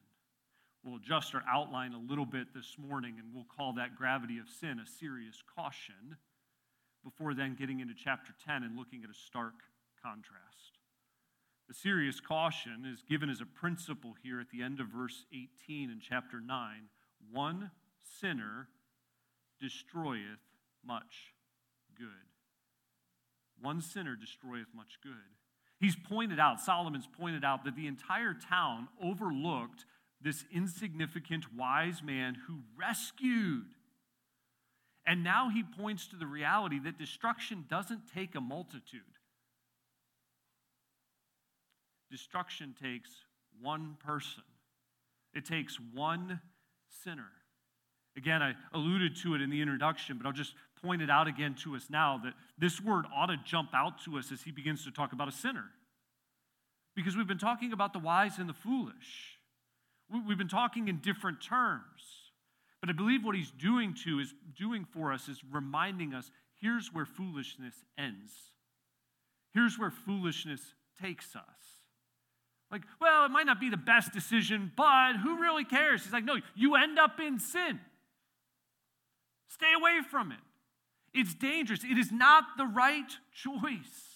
We'll 0.86 0.96
adjust 0.96 1.34
our 1.34 1.42
outline 1.50 1.94
a 1.94 1.98
little 1.98 2.24
bit 2.24 2.54
this 2.54 2.76
morning 2.78 3.16
and 3.18 3.34
we'll 3.34 3.48
call 3.56 3.72
that 3.72 3.96
gravity 3.96 4.38
of 4.38 4.48
sin 4.48 4.78
a 4.78 4.86
serious 4.86 5.42
caution 5.56 6.16
before 7.02 7.34
then 7.34 7.56
getting 7.58 7.80
into 7.80 7.92
chapter 7.92 8.32
10 8.46 8.62
and 8.62 8.78
looking 8.78 9.02
at 9.02 9.10
a 9.10 9.18
stark 9.26 9.54
contrast. 10.00 10.78
The 11.66 11.74
serious 11.74 12.20
caution 12.20 12.86
is 12.86 13.02
given 13.02 13.28
as 13.28 13.40
a 13.40 13.46
principle 13.46 14.14
here 14.22 14.38
at 14.38 14.50
the 14.50 14.62
end 14.62 14.78
of 14.78 14.86
verse 14.86 15.24
18 15.32 15.90
in 15.90 15.98
chapter 16.00 16.40
9 16.40 16.88
one 17.32 17.72
sinner 18.20 18.68
destroyeth 19.60 20.38
much 20.84 21.34
good. 21.98 22.06
One 23.60 23.80
sinner 23.80 24.14
destroyeth 24.14 24.68
much 24.72 24.98
good. 25.02 25.34
He's 25.80 25.96
pointed 25.96 26.38
out, 26.38 26.60
Solomon's 26.60 27.08
pointed 27.18 27.44
out, 27.44 27.64
that 27.64 27.74
the 27.74 27.88
entire 27.88 28.34
town 28.34 28.86
overlooked 29.02 29.84
this 30.20 30.44
insignificant 30.52 31.44
wise 31.56 32.02
man 32.02 32.36
who 32.46 32.60
rescued. 32.78 33.66
And 35.06 35.22
now 35.22 35.50
he 35.50 35.62
points 35.62 36.08
to 36.08 36.16
the 36.16 36.26
reality 36.26 36.80
that 36.80 36.98
destruction 36.98 37.64
doesn't 37.68 38.12
take 38.12 38.34
a 38.34 38.40
multitude. 38.40 39.02
Destruction 42.10 42.74
takes 42.80 43.10
one 43.60 43.96
person, 44.04 44.42
it 45.34 45.44
takes 45.44 45.78
one 45.92 46.40
sinner. 47.04 47.28
Again, 48.16 48.42
I 48.42 48.54
alluded 48.72 49.16
to 49.22 49.34
it 49.34 49.42
in 49.42 49.50
the 49.50 49.60
introduction, 49.60 50.16
but 50.16 50.26
I'll 50.26 50.32
just 50.32 50.54
point 50.82 51.02
it 51.02 51.10
out 51.10 51.26
again 51.26 51.54
to 51.64 51.76
us 51.76 51.88
now 51.90 52.18
that 52.24 52.32
this 52.58 52.80
word 52.80 53.04
ought 53.14 53.26
to 53.26 53.36
jump 53.44 53.70
out 53.74 54.02
to 54.04 54.16
us 54.16 54.32
as 54.32 54.42
he 54.42 54.50
begins 54.50 54.84
to 54.84 54.90
talk 54.90 55.12
about 55.12 55.28
a 55.28 55.32
sinner. 55.32 55.64
Because 56.94 57.14
we've 57.14 57.26
been 57.26 57.36
talking 57.36 57.74
about 57.74 57.92
the 57.92 57.98
wise 57.98 58.38
and 58.38 58.48
the 58.48 58.54
foolish. 58.54 59.35
We've 60.10 60.38
been 60.38 60.48
talking 60.48 60.88
in 60.88 60.98
different 60.98 61.42
terms. 61.42 61.82
But 62.80 62.90
I 62.90 62.92
believe 62.92 63.24
what 63.24 63.34
he's 63.34 63.50
doing 63.50 63.94
to 64.04 64.20
is 64.20 64.34
doing 64.56 64.84
for 64.84 65.12
us 65.12 65.28
is 65.28 65.42
reminding 65.50 66.14
us 66.14 66.30
here's 66.60 66.92
where 66.92 67.06
foolishness 67.06 67.74
ends. 67.98 68.32
Here's 69.52 69.78
where 69.78 69.90
foolishness 69.90 70.60
takes 71.00 71.34
us. 71.34 71.42
Like, 72.70 72.82
well, 73.00 73.24
it 73.24 73.30
might 73.30 73.46
not 73.46 73.60
be 73.60 73.70
the 73.70 73.76
best 73.76 74.12
decision, 74.12 74.72
but 74.76 75.14
who 75.16 75.40
really 75.40 75.64
cares? 75.64 76.04
He's 76.04 76.12
like, 76.12 76.24
no, 76.24 76.36
you 76.54 76.74
end 76.74 76.98
up 76.98 77.18
in 77.20 77.38
sin. 77.38 77.80
Stay 79.48 79.72
away 79.76 80.00
from 80.10 80.32
it. 80.32 80.38
It's 81.14 81.34
dangerous. 81.34 81.84
It 81.84 81.96
is 81.98 82.12
not 82.12 82.44
the 82.58 82.66
right 82.66 83.10
choice 83.32 84.15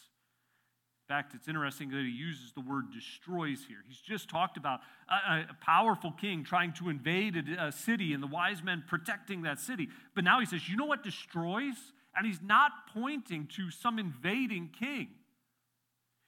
fact, 1.10 1.34
it's 1.34 1.48
interesting 1.48 1.90
that 1.90 2.04
he 2.04 2.10
uses 2.10 2.52
the 2.52 2.60
word 2.60 2.92
destroys 2.92 3.64
here. 3.66 3.78
He's 3.88 3.98
just 3.98 4.28
talked 4.30 4.56
about 4.56 4.78
a, 5.10 5.40
a 5.40 5.56
powerful 5.60 6.12
king 6.12 6.44
trying 6.44 6.72
to 6.74 6.88
invade 6.88 7.34
a, 7.36 7.66
a 7.66 7.72
city 7.72 8.12
and 8.12 8.22
the 8.22 8.28
wise 8.28 8.62
men 8.62 8.84
protecting 8.86 9.42
that 9.42 9.58
city. 9.58 9.88
But 10.14 10.22
now 10.22 10.38
he 10.38 10.46
says, 10.46 10.68
you 10.68 10.76
know 10.76 10.86
what 10.86 11.02
destroys? 11.02 11.74
And 12.14 12.24
he's 12.24 12.40
not 12.40 12.70
pointing 12.94 13.48
to 13.56 13.72
some 13.72 13.98
invading 13.98 14.70
king. 14.78 15.08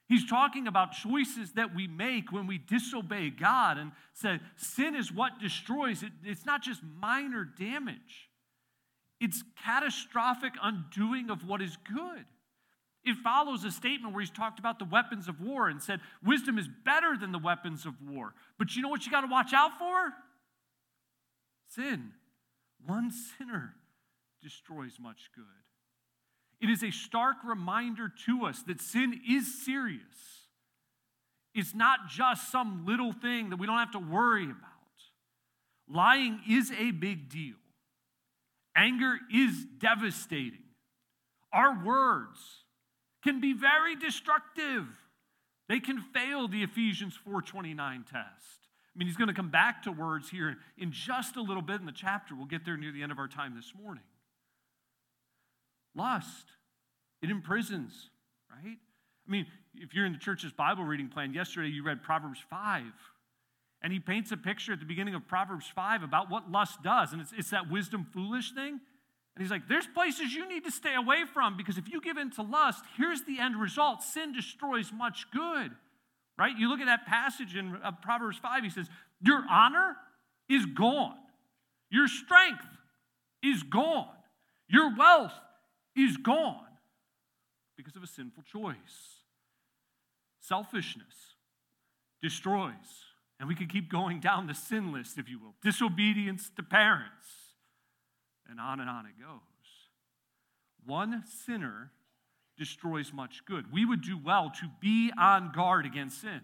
He's 0.09 0.27
talking 0.29 0.67
about 0.67 0.93
choices 0.93 1.53
that 1.53 1.77
we 1.77 1.87
make 1.87 2.33
when 2.33 2.49
we 2.49 2.59
disobey 2.59 3.31
God 3.31 3.79
and 3.79 3.93
say 4.15 4.41
sin 4.57 4.97
is 4.97 5.13
what 5.13 5.39
destroys. 5.41 6.03
It, 6.03 6.11
it's 6.25 6.45
not 6.45 6.61
just 6.61 6.83
minor 7.01 7.45
damage, 7.45 8.31
it's 9.21 9.45
catastrophic 9.65 10.55
undoing 10.61 11.31
of 11.31 11.47
what 11.47 11.63
is 11.63 11.77
good. 11.89 12.25
It 13.05 13.17
follows 13.25 13.65
a 13.65 13.71
statement 13.71 14.15
where 14.15 14.21
he's 14.21 14.31
talked 14.31 14.59
about 14.59 14.79
the 14.79 14.85
weapons 14.85 15.29
of 15.29 15.41
war 15.41 15.69
and 15.69 15.83
said, 15.83 16.01
Wisdom 16.25 16.59
is 16.59 16.69
better 16.85 17.17
than 17.19 17.33
the 17.33 17.39
weapons 17.39 17.85
of 17.85 17.95
war. 18.01 18.35
But 18.59 18.77
you 18.77 18.83
know 18.83 18.89
what 18.89 19.05
you 19.05 19.11
got 19.11 19.23
to 19.23 19.27
watch 19.27 19.53
out 19.53 19.79
for? 19.79 20.13
Sin. 21.69 22.13
One 22.87 23.11
sinner 23.11 23.75
destroys 24.43 24.99
much 25.01 25.31
good. 25.35 25.45
It 26.61 26.71
is 26.71 26.85
a 26.85 26.93
stark 26.93 27.39
reminder 27.45 28.13
to 28.27 28.45
us 28.47 28.63
that 28.65 28.81
sin 28.81 29.21
is 29.29 29.65
serious. 29.65 30.47
It's 31.55 31.75
not 31.75 32.09
just 32.09 32.51
some 32.51 32.87
little 32.87 33.13
thing 33.13 33.51
that 33.51 33.59
we 33.59 33.67
don't 33.67 33.79
have 33.79 33.93
to 33.93 33.99
worry 33.99 34.45
about. 34.45 34.57
Lying 35.89 36.41
is 36.49 36.71
a 36.73 36.93
big 36.93 37.29
deal, 37.29 37.57
anger 38.77 39.19
is 39.35 39.67
devastating. 39.79 40.59
Our 41.53 41.85
words, 41.85 42.39
can 43.23 43.41
be 43.41 43.53
very 43.53 43.97
destructive. 43.97 44.87
They 45.69 45.81
can 45.81 46.01
fail 46.01 46.49
the 46.49 46.63
Ephesians 46.63 47.19
4:29 47.27 48.05
test. 48.05 48.69
I 48.95 48.99
mean, 48.99 49.09
he's 49.09 49.17
going 49.17 49.29
to 49.29 49.35
come 49.35 49.51
back 49.51 49.83
to 49.85 49.93
words 49.93 50.29
here 50.29 50.59
in 50.77 50.93
just 50.93 51.37
a 51.37 51.41
little 51.41 51.63
bit 51.63 51.81
in 51.81 51.87
the 51.87 51.93
chapter. 51.93 52.35
We'll 52.35 52.47
get 52.47 52.65
there 52.65 52.77
near 52.77 52.93
the 52.93 53.03
end 53.03 53.11
of 53.11 53.19
our 53.19 53.29
time 53.29 53.55
this 53.57 53.73
morning. 53.75 54.05
Lust, 55.95 56.53
it 57.23 57.31
imprisons, 57.31 58.11
right? 58.51 58.77
I 59.27 59.31
mean, 59.31 59.47
if 59.75 59.95
you're 59.95 60.05
in 60.05 60.13
the 60.13 60.19
church's 60.19 60.53
Bible 60.53 60.85
reading 60.85 61.09
plan, 61.09 61.33
yesterday 61.33 61.69
you 61.69 61.83
read 61.83 62.03
Proverbs 62.03 62.41
5. 62.51 62.83
And 63.83 63.93
he 63.93 63.99
paints 63.99 64.31
a 64.31 64.37
picture 64.37 64.73
at 64.73 64.79
the 64.79 64.87
beginning 64.87 65.15
of 65.15 65.27
Proverbs 65.27 65.67
5 65.75 66.03
about 66.03 66.31
what 66.31 66.51
lust 66.51 66.83
does. 66.83 67.13
And 67.13 67.21
it's, 67.21 67.33
it's 67.37 67.51
that 67.51 67.71
wisdom 67.71 68.07
foolish 68.13 68.53
thing. 68.53 68.81
And 69.35 69.43
he's 69.43 69.51
like, 69.51 69.67
there's 69.67 69.87
places 69.87 70.35
you 70.35 70.47
need 70.47 70.65
to 70.65 70.71
stay 70.71 70.95
away 70.95 71.25
from 71.33 71.57
because 71.57 71.79
if 71.79 71.89
you 71.89 72.01
give 72.01 72.19
in 72.19 72.31
to 72.33 72.43
lust, 72.43 72.85
here's 72.97 73.23
the 73.23 73.39
end 73.39 73.59
result 73.61 74.03
sin 74.03 74.33
destroys 74.33 74.93
much 74.93 75.27
good. 75.31 75.73
Right? 76.39 76.57
You 76.57 76.69
look 76.69 76.81
at 76.81 76.87
that 76.87 77.07
passage 77.07 77.57
in 77.57 77.79
uh, 77.83 77.93
Proverbs 77.93 78.39
5, 78.39 78.65
he 78.65 78.71
says, 78.71 78.89
Your 79.21 79.43
honor 79.51 79.97
is 80.49 80.67
gone, 80.67 81.17
your 81.91 82.09
strength 82.09 82.65
is 83.43 83.63
gone, 83.63 84.09
your 84.69 84.95
wealth 84.97 85.33
is 85.97 86.17
gone 86.17 86.67
because 87.77 87.97
of 87.97 88.03
a 88.03 88.07
sinful 88.07 88.43
choice. 88.43 88.77
Selfishness 90.41 91.37
destroys. 92.23 92.73
And 93.39 93.49
we 93.49 93.55
could 93.55 93.71
keep 93.71 93.91
going 93.91 94.21
down 94.21 94.47
the 94.47 94.55
sin 94.55 94.93
list, 94.93 95.19
if 95.19 95.29
you 95.29 95.39
will. 95.39 95.55
Disobedience 95.63 96.51
to 96.57 96.63
parents 96.63 97.42
and 98.53 98.61
on 98.61 98.79
and 98.81 98.89
on 98.89 99.07
it 99.07 99.19
goes. 99.19 99.41
One 100.87 101.25
sinner 101.47 101.91
destroys 102.59 103.13
much 103.13 103.45
good. 103.47 103.73
We 103.73 103.85
would 103.85 104.03
do 104.03 104.19
well 104.23 104.53
to 104.61 104.71
be 104.81 105.11
on 105.19 105.53
guard 105.53 105.87
against 105.87 106.21
sin. 106.21 106.43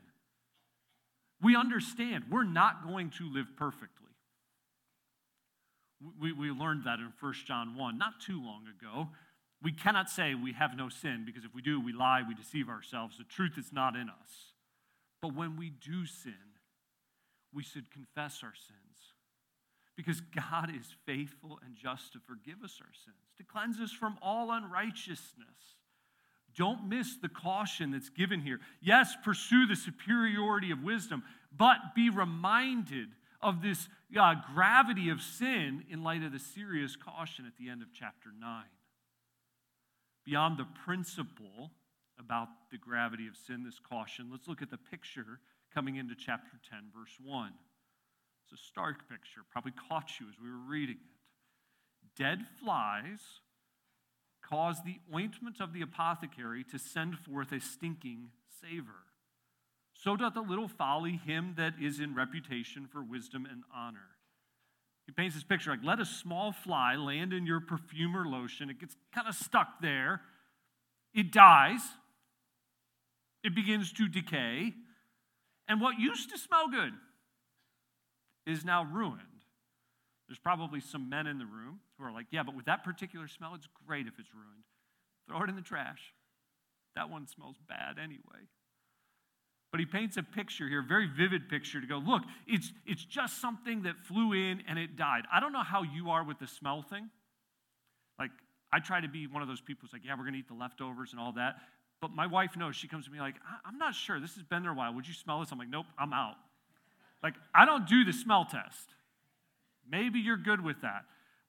We 1.40 1.54
understand 1.54 2.24
we're 2.30 2.44
not 2.44 2.84
going 2.84 3.10
to 3.18 3.32
live 3.32 3.46
perfectly. 3.56 4.06
We, 6.20 6.32
we 6.32 6.50
learned 6.50 6.84
that 6.86 6.98
in 6.98 7.12
1 7.20 7.34
John 7.44 7.76
1 7.76 7.98
not 7.98 8.20
too 8.24 8.42
long 8.42 8.64
ago. 8.66 9.08
We 9.62 9.72
cannot 9.72 10.08
say 10.08 10.34
we 10.34 10.52
have 10.52 10.76
no 10.76 10.88
sin 10.88 11.24
because 11.26 11.44
if 11.44 11.54
we 11.54 11.62
do, 11.62 11.80
we 11.80 11.92
lie, 11.92 12.22
we 12.26 12.34
deceive 12.34 12.68
ourselves. 12.68 13.18
The 13.18 13.24
truth 13.24 13.58
is 13.58 13.72
not 13.72 13.96
in 13.96 14.08
us. 14.08 14.52
But 15.20 15.34
when 15.34 15.56
we 15.56 15.70
do 15.70 16.06
sin, 16.06 16.32
we 17.52 17.64
should 17.64 17.90
confess 17.90 18.40
our 18.42 18.54
sins 18.54 18.88
because 19.98 20.20
God 20.20 20.70
is 20.70 20.94
faithful 21.06 21.58
and 21.66 21.74
just 21.74 22.12
to 22.12 22.20
forgive 22.20 22.62
us 22.62 22.78
our 22.80 22.92
sins, 23.04 23.16
to 23.36 23.42
cleanse 23.42 23.80
us 23.80 23.90
from 23.90 24.16
all 24.22 24.52
unrighteousness. 24.52 25.74
Don't 26.56 26.88
miss 26.88 27.16
the 27.20 27.28
caution 27.28 27.90
that's 27.90 28.08
given 28.08 28.40
here. 28.40 28.60
Yes, 28.80 29.16
pursue 29.24 29.66
the 29.66 29.74
superiority 29.74 30.70
of 30.70 30.84
wisdom, 30.84 31.24
but 31.50 31.78
be 31.96 32.10
reminded 32.10 33.08
of 33.42 33.60
this 33.60 33.88
uh, 34.16 34.36
gravity 34.54 35.08
of 35.10 35.20
sin 35.20 35.82
in 35.90 36.04
light 36.04 36.22
of 36.22 36.30
the 36.30 36.38
serious 36.38 36.94
caution 36.94 37.44
at 37.44 37.56
the 37.56 37.68
end 37.68 37.82
of 37.82 37.88
chapter 37.92 38.28
9. 38.38 38.64
Beyond 40.24 40.58
the 40.58 40.66
principle 40.84 41.72
about 42.20 42.46
the 42.70 42.78
gravity 42.78 43.26
of 43.26 43.34
sin, 43.36 43.64
this 43.64 43.80
caution, 43.80 44.28
let's 44.30 44.46
look 44.46 44.62
at 44.62 44.70
the 44.70 44.78
picture 44.78 45.40
coming 45.74 45.96
into 45.96 46.14
chapter 46.14 46.52
10, 46.70 46.92
verse 46.96 47.16
1. 47.20 47.50
It's 48.50 48.60
a 48.60 48.64
stark 48.64 49.08
picture, 49.08 49.42
probably 49.50 49.72
caught 49.88 50.20
you 50.20 50.26
as 50.28 50.34
we 50.42 50.50
were 50.50 50.70
reading 50.70 50.96
it. 50.96 52.20
Dead 52.20 52.46
flies 52.62 53.20
cause 54.48 54.78
the 54.84 54.96
ointment 55.14 55.60
of 55.60 55.74
the 55.74 55.82
apothecary 55.82 56.64
to 56.64 56.78
send 56.78 57.18
forth 57.18 57.52
a 57.52 57.60
stinking 57.60 58.30
savor. 58.62 59.04
So 59.92 60.16
doth 60.16 60.34
the 60.34 60.40
little 60.40 60.68
folly 60.68 61.16
him 61.16 61.54
that 61.58 61.74
is 61.80 62.00
in 62.00 62.14
reputation 62.14 62.88
for 62.90 63.02
wisdom 63.02 63.46
and 63.50 63.64
honor. 63.74 64.16
He 65.06 65.12
paints 65.12 65.34
this 65.34 65.44
picture 65.44 65.70
like 65.70 65.84
let 65.84 66.00
a 66.00 66.06
small 66.06 66.52
fly 66.52 66.96
land 66.96 67.32
in 67.32 67.46
your 67.46 67.60
perfumer 67.60 68.24
lotion. 68.26 68.70
It 68.70 68.80
gets 68.80 68.96
kind 69.14 69.28
of 69.28 69.34
stuck 69.34 69.80
there. 69.82 70.22
It 71.12 71.32
dies. 71.32 71.80
It 73.44 73.54
begins 73.54 73.92
to 73.94 74.08
decay. 74.08 74.72
And 75.68 75.80
what 75.80 75.98
used 75.98 76.30
to 76.30 76.38
smell 76.38 76.68
good 76.68 76.92
is 78.48 78.64
now 78.64 78.84
ruined. 78.84 79.22
There's 80.26 80.38
probably 80.38 80.80
some 80.80 81.08
men 81.08 81.26
in 81.26 81.38
the 81.38 81.46
room 81.46 81.80
who 81.98 82.04
are 82.04 82.12
like, 82.12 82.26
yeah, 82.30 82.42
but 82.42 82.54
with 82.54 82.66
that 82.66 82.84
particular 82.84 83.28
smell, 83.28 83.54
it's 83.54 83.68
great 83.86 84.06
if 84.06 84.18
it's 84.18 84.34
ruined. 84.34 84.64
Throw 85.26 85.42
it 85.42 85.48
in 85.48 85.56
the 85.56 85.62
trash. 85.62 86.12
That 86.96 87.10
one 87.10 87.26
smells 87.26 87.56
bad 87.68 87.98
anyway. 87.98 88.48
But 89.70 89.80
he 89.80 89.86
paints 89.86 90.16
a 90.16 90.22
picture 90.22 90.66
here, 90.68 90.80
a 90.80 90.86
very 90.86 91.06
vivid 91.06 91.48
picture 91.48 91.80
to 91.80 91.86
go, 91.86 91.98
look, 91.98 92.22
it's, 92.46 92.72
it's 92.86 93.04
just 93.04 93.40
something 93.40 93.82
that 93.82 93.98
flew 94.04 94.32
in 94.32 94.62
and 94.66 94.78
it 94.78 94.96
died. 94.96 95.24
I 95.32 95.40
don't 95.40 95.52
know 95.52 95.62
how 95.62 95.82
you 95.82 96.10
are 96.10 96.24
with 96.24 96.38
the 96.38 96.46
smell 96.46 96.82
thing. 96.82 97.10
Like, 98.18 98.30
I 98.72 98.80
try 98.80 99.00
to 99.00 99.08
be 99.08 99.26
one 99.26 99.42
of 99.42 99.48
those 99.48 99.60
people 99.60 99.82
who's 99.82 99.92
like, 99.92 100.04
yeah, 100.04 100.12
we're 100.14 100.24
going 100.24 100.32
to 100.34 100.38
eat 100.38 100.48
the 100.48 100.54
leftovers 100.54 101.12
and 101.12 101.20
all 101.20 101.32
that. 101.32 101.56
But 102.00 102.12
my 102.12 102.26
wife 102.26 102.56
knows. 102.56 102.76
She 102.76 102.88
comes 102.88 103.06
to 103.06 103.10
me 103.10 103.18
like, 103.18 103.34
I'm 103.64 103.78
not 103.78 103.94
sure. 103.94 104.20
This 104.20 104.34
has 104.34 104.42
been 104.44 104.62
there 104.62 104.72
a 104.72 104.74
while. 104.74 104.94
Would 104.94 105.06
you 105.06 105.14
smell 105.14 105.40
this? 105.40 105.52
I'm 105.52 105.58
like, 105.58 105.68
nope, 105.68 105.86
I'm 105.98 106.12
out. 106.12 106.36
Like, 107.22 107.34
I 107.54 107.64
don't 107.64 107.87
do 107.87 108.04
the 108.04 108.12
smell 108.12 108.44
test. 108.44 108.94
Maybe 109.90 110.20
you're 110.20 110.37
good 110.37 110.62
with 110.62 110.82
that. 110.82 111.02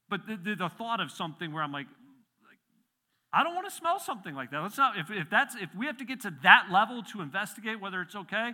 But 0.09 0.25
the, 0.25 0.38
the, 0.38 0.55
the 0.55 0.69
thought 0.69 0.99
of 0.99 1.11
something 1.11 1.53
where 1.53 1.61
I'm 1.61 1.71
like, 1.71 1.88
like, 1.88 2.57
I 3.31 3.43
don't 3.43 3.53
want 3.53 3.69
to 3.69 3.75
smell 3.75 3.99
something 3.99 4.33
like 4.33 4.51
that. 4.51 4.61
Let's 4.61 4.77
not, 4.77 4.97
if, 4.97 5.11
if, 5.11 5.29
that's, 5.29 5.55
if 5.55 5.69
we 5.77 5.85
have 5.85 5.97
to 5.97 6.05
get 6.05 6.21
to 6.21 6.33
that 6.43 6.67
level 6.71 7.03
to 7.13 7.21
investigate 7.21 7.79
whether 7.79 8.01
it's 8.01 8.15
okay, 8.15 8.53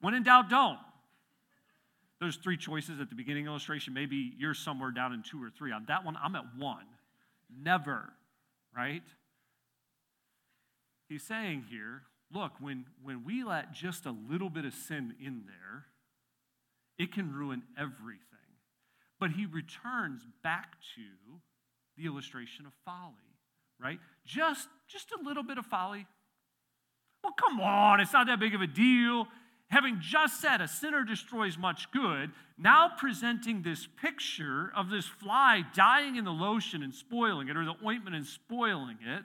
when 0.00 0.14
in 0.14 0.24
doubt, 0.24 0.50
don't. 0.50 0.78
There's 2.20 2.36
three 2.36 2.56
choices 2.56 2.98
at 2.98 3.10
the 3.10 3.14
beginning 3.14 3.46
illustration. 3.46 3.92
Maybe 3.92 4.32
you're 4.38 4.54
somewhere 4.54 4.90
down 4.90 5.12
in 5.12 5.22
two 5.22 5.42
or 5.42 5.50
three. 5.50 5.70
On 5.70 5.84
that 5.88 6.04
one, 6.04 6.16
I'm 6.22 6.34
at 6.34 6.44
one. 6.56 6.86
Never, 7.62 8.12
right? 8.74 9.02
He's 11.08 11.22
saying 11.22 11.66
here, 11.70 12.02
look, 12.32 12.52
when, 12.58 12.86
when 13.02 13.24
we 13.24 13.44
let 13.44 13.72
just 13.72 14.06
a 14.06 14.14
little 14.28 14.50
bit 14.50 14.64
of 14.64 14.74
sin 14.74 15.14
in 15.24 15.42
there, 15.46 15.86
it 16.98 17.12
can 17.12 17.32
ruin 17.32 17.62
everything. 17.78 18.22
But 19.18 19.30
he 19.30 19.46
returns 19.46 20.22
back 20.42 20.72
to 20.94 21.02
the 21.96 22.06
illustration 22.06 22.66
of 22.66 22.72
folly, 22.84 23.14
right? 23.80 23.98
Just, 24.26 24.68
just 24.88 25.12
a 25.12 25.24
little 25.24 25.42
bit 25.42 25.58
of 25.58 25.66
folly. 25.66 26.06
Well, 27.22 27.32
come 27.32 27.60
on, 27.60 28.00
it's 28.00 28.12
not 28.12 28.26
that 28.26 28.38
big 28.38 28.54
of 28.54 28.60
a 28.60 28.66
deal. 28.66 29.26
having 29.68 29.98
just 30.00 30.40
said 30.40 30.60
a 30.60 30.68
sinner 30.68 31.02
destroys 31.02 31.58
much 31.58 31.90
good, 31.90 32.30
now 32.58 32.90
presenting 32.96 33.62
this 33.62 33.88
picture 34.00 34.70
of 34.76 34.90
this 34.90 35.06
fly 35.06 35.64
dying 35.74 36.16
in 36.16 36.24
the 36.24 36.30
lotion 36.30 36.82
and 36.82 36.94
spoiling 36.94 37.48
it, 37.48 37.56
or 37.56 37.64
the 37.64 37.74
ointment 37.84 38.14
and 38.14 38.26
spoiling 38.26 38.98
it, 39.04 39.24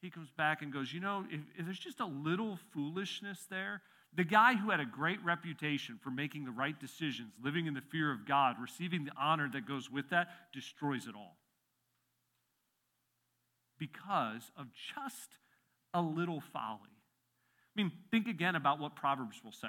he 0.00 0.10
comes 0.10 0.30
back 0.30 0.62
and 0.62 0.72
goes, 0.72 0.92
You 0.92 1.00
know, 1.00 1.24
if, 1.30 1.40
if 1.58 1.64
there's 1.64 1.78
just 1.78 2.00
a 2.00 2.06
little 2.06 2.58
foolishness 2.72 3.46
there, 3.50 3.82
the 4.14 4.24
guy 4.24 4.54
who 4.54 4.70
had 4.70 4.80
a 4.80 4.84
great 4.84 5.22
reputation 5.24 5.98
for 6.02 6.10
making 6.10 6.44
the 6.44 6.50
right 6.50 6.78
decisions, 6.78 7.32
living 7.42 7.66
in 7.66 7.74
the 7.74 7.80
fear 7.80 8.10
of 8.10 8.26
God, 8.26 8.56
receiving 8.60 9.04
the 9.04 9.12
honor 9.18 9.48
that 9.52 9.68
goes 9.68 9.90
with 9.90 10.10
that, 10.10 10.28
destroys 10.52 11.06
it 11.06 11.14
all. 11.14 11.36
Because 13.78 14.50
of 14.58 14.66
just 14.94 15.38
a 15.94 16.02
little 16.02 16.40
folly. 16.52 16.80
I 17.76 17.82
mean, 17.82 17.92
think 18.10 18.26
again 18.26 18.56
about 18.56 18.80
what 18.80 18.96
Proverbs 18.96 19.40
will 19.44 19.52
say. 19.52 19.68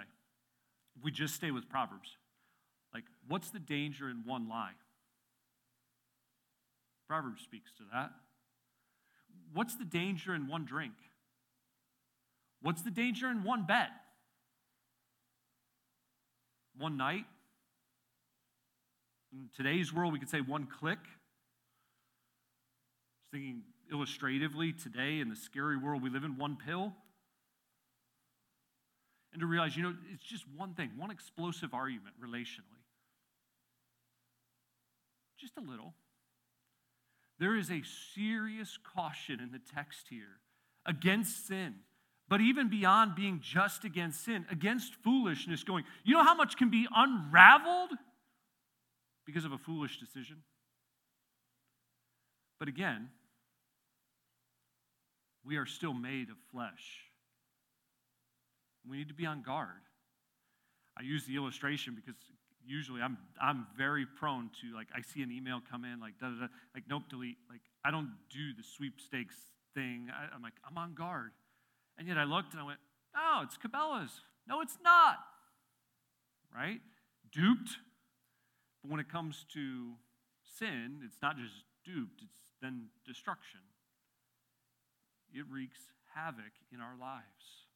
If 0.97 1.03
we 1.03 1.11
just 1.11 1.35
stay 1.35 1.51
with 1.51 1.69
Proverbs, 1.69 2.17
like, 2.93 3.05
what's 3.27 3.51
the 3.51 3.59
danger 3.59 4.09
in 4.09 4.23
one 4.25 4.49
lie? 4.49 4.73
Proverbs 7.07 7.43
speaks 7.43 7.71
to 7.77 7.83
that. 7.93 8.11
What's 9.53 9.75
the 9.75 9.85
danger 9.85 10.33
in 10.33 10.47
one 10.47 10.65
drink? 10.65 10.93
What's 12.61 12.81
the 12.81 12.91
danger 12.91 13.29
in 13.29 13.43
one 13.43 13.65
bet? 13.65 13.89
One 16.81 16.97
night? 16.97 17.25
In 19.31 19.49
today's 19.55 19.93
world, 19.93 20.13
we 20.13 20.19
could 20.19 20.31
say 20.31 20.41
one 20.41 20.65
click. 20.65 20.97
Just 23.19 23.31
Thinking 23.31 23.61
illustratively 23.91 24.73
today 24.73 25.19
in 25.19 25.29
the 25.29 25.35
scary 25.35 25.77
world 25.77 26.01
we 26.01 26.09
live 26.09 26.23
in, 26.23 26.39
one 26.39 26.57
pill. 26.57 26.93
And 29.31 29.41
to 29.41 29.45
realize, 29.45 29.77
you 29.77 29.83
know, 29.83 29.93
it's 30.11 30.23
just 30.23 30.43
one 30.57 30.73
thing, 30.73 30.89
one 30.97 31.11
explosive 31.11 31.75
argument 31.75 32.15
relationally. 32.19 32.81
Just 35.39 35.53
a 35.57 35.61
little. 35.61 35.93
There 37.39 37.55
is 37.55 37.69
a 37.69 37.83
serious 38.15 38.79
caution 38.95 39.39
in 39.39 39.51
the 39.51 39.61
text 39.75 40.07
here 40.09 40.39
against 40.87 41.45
sin, 41.45 41.75
but 42.31 42.39
even 42.39 42.69
beyond 42.69 43.13
being 43.13 43.41
just 43.43 43.83
against 43.83 44.23
sin, 44.23 44.45
against 44.49 44.95
foolishness, 45.03 45.65
going, 45.65 45.83
you 46.05 46.13
know 46.13 46.23
how 46.23 46.33
much 46.33 46.55
can 46.55 46.69
be 46.69 46.87
unraveled 46.95 47.89
because 49.25 49.43
of 49.43 49.51
a 49.51 49.57
foolish 49.57 49.99
decision? 49.99 50.37
But 52.57 52.69
again, 52.69 53.09
we 55.45 55.57
are 55.57 55.65
still 55.65 55.93
made 55.93 56.29
of 56.29 56.37
flesh. 56.53 57.01
We 58.89 58.95
need 58.95 59.09
to 59.09 59.13
be 59.13 59.25
on 59.25 59.41
guard. 59.41 59.81
I 60.97 61.03
use 61.03 61.25
the 61.25 61.35
illustration 61.35 61.95
because 61.95 62.15
usually 62.65 63.01
I'm 63.01 63.17
I'm 63.41 63.67
very 63.77 64.05
prone 64.05 64.51
to 64.61 64.73
like 64.73 64.87
I 64.95 65.01
see 65.01 65.21
an 65.21 65.33
email 65.33 65.59
come 65.69 65.83
in 65.83 65.99
like 65.99 66.17
da 66.17 66.29
da 66.29 66.39
da 66.39 66.47
like 66.73 66.85
nope 66.89 67.03
delete 67.09 67.39
like 67.49 67.61
I 67.83 67.91
don't 67.91 68.11
do 68.29 68.53
the 68.55 68.63
sweepstakes 68.63 69.35
thing. 69.73 70.07
I, 70.13 70.33
am 70.33 70.41
like 70.41 70.53
I'm 70.65 70.77
on 70.77 70.93
guard, 70.93 71.31
and 72.01 72.07
yet 72.07 72.17
I 72.17 72.23
looked 72.23 72.53
and 72.53 72.59
I 72.59 72.65
went, 72.65 72.79
oh, 73.15 73.41
it's 73.43 73.59
Cabela's. 73.59 74.21
No, 74.49 74.59
it's 74.59 74.79
not. 74.83 75.19
Right? 76.51 76.81
Duped. 77.31 77.77
But 78.81 78.89
when 78.89 78.99
it 78.99 79.07
comes 79.07 79.45
to 79.53 79.91
sin, 80.57 81.01
it's 81.05 81.21
not 81.21 81.37
just 81.37 81.53
duped; 81.85 82.23
it's 82.23 82.41
then 82.59 82.87
destruction. 83.05 83.59
It 85.31 85.45
wreaks 85.47 85.79
havoc 86.15 86.53
in 86.73 86.79
our 86.81 86.95
lives. 86.99 87.67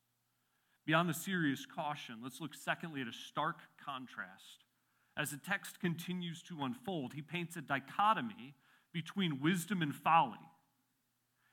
Beyond 0.87 1.07
the 1.07 1.13
serious 1.13 1.67
caution, 1.67 2.15
let's 2.23 2.41
look 2.41 2.55
secondly 2.55 3.01
at 3.01 3.07
a 3.07 3.13
stark 3.13 3.59
contrast. 3.77 4.65
As 5.15 5.29
the 5.29 5.37
text 5.37 5.79
continues 5.79 6.41
to 6.43 6.63
unfold, 6.63 7.13
he 7.13 7.21
paints 7.21 7.55
a 7.57 7.61
dichotomy 7.61 8.55
between 8.91 9.39
wisdom 9.39 9.83
and 9.83 9.95
folly. 9.95 10.39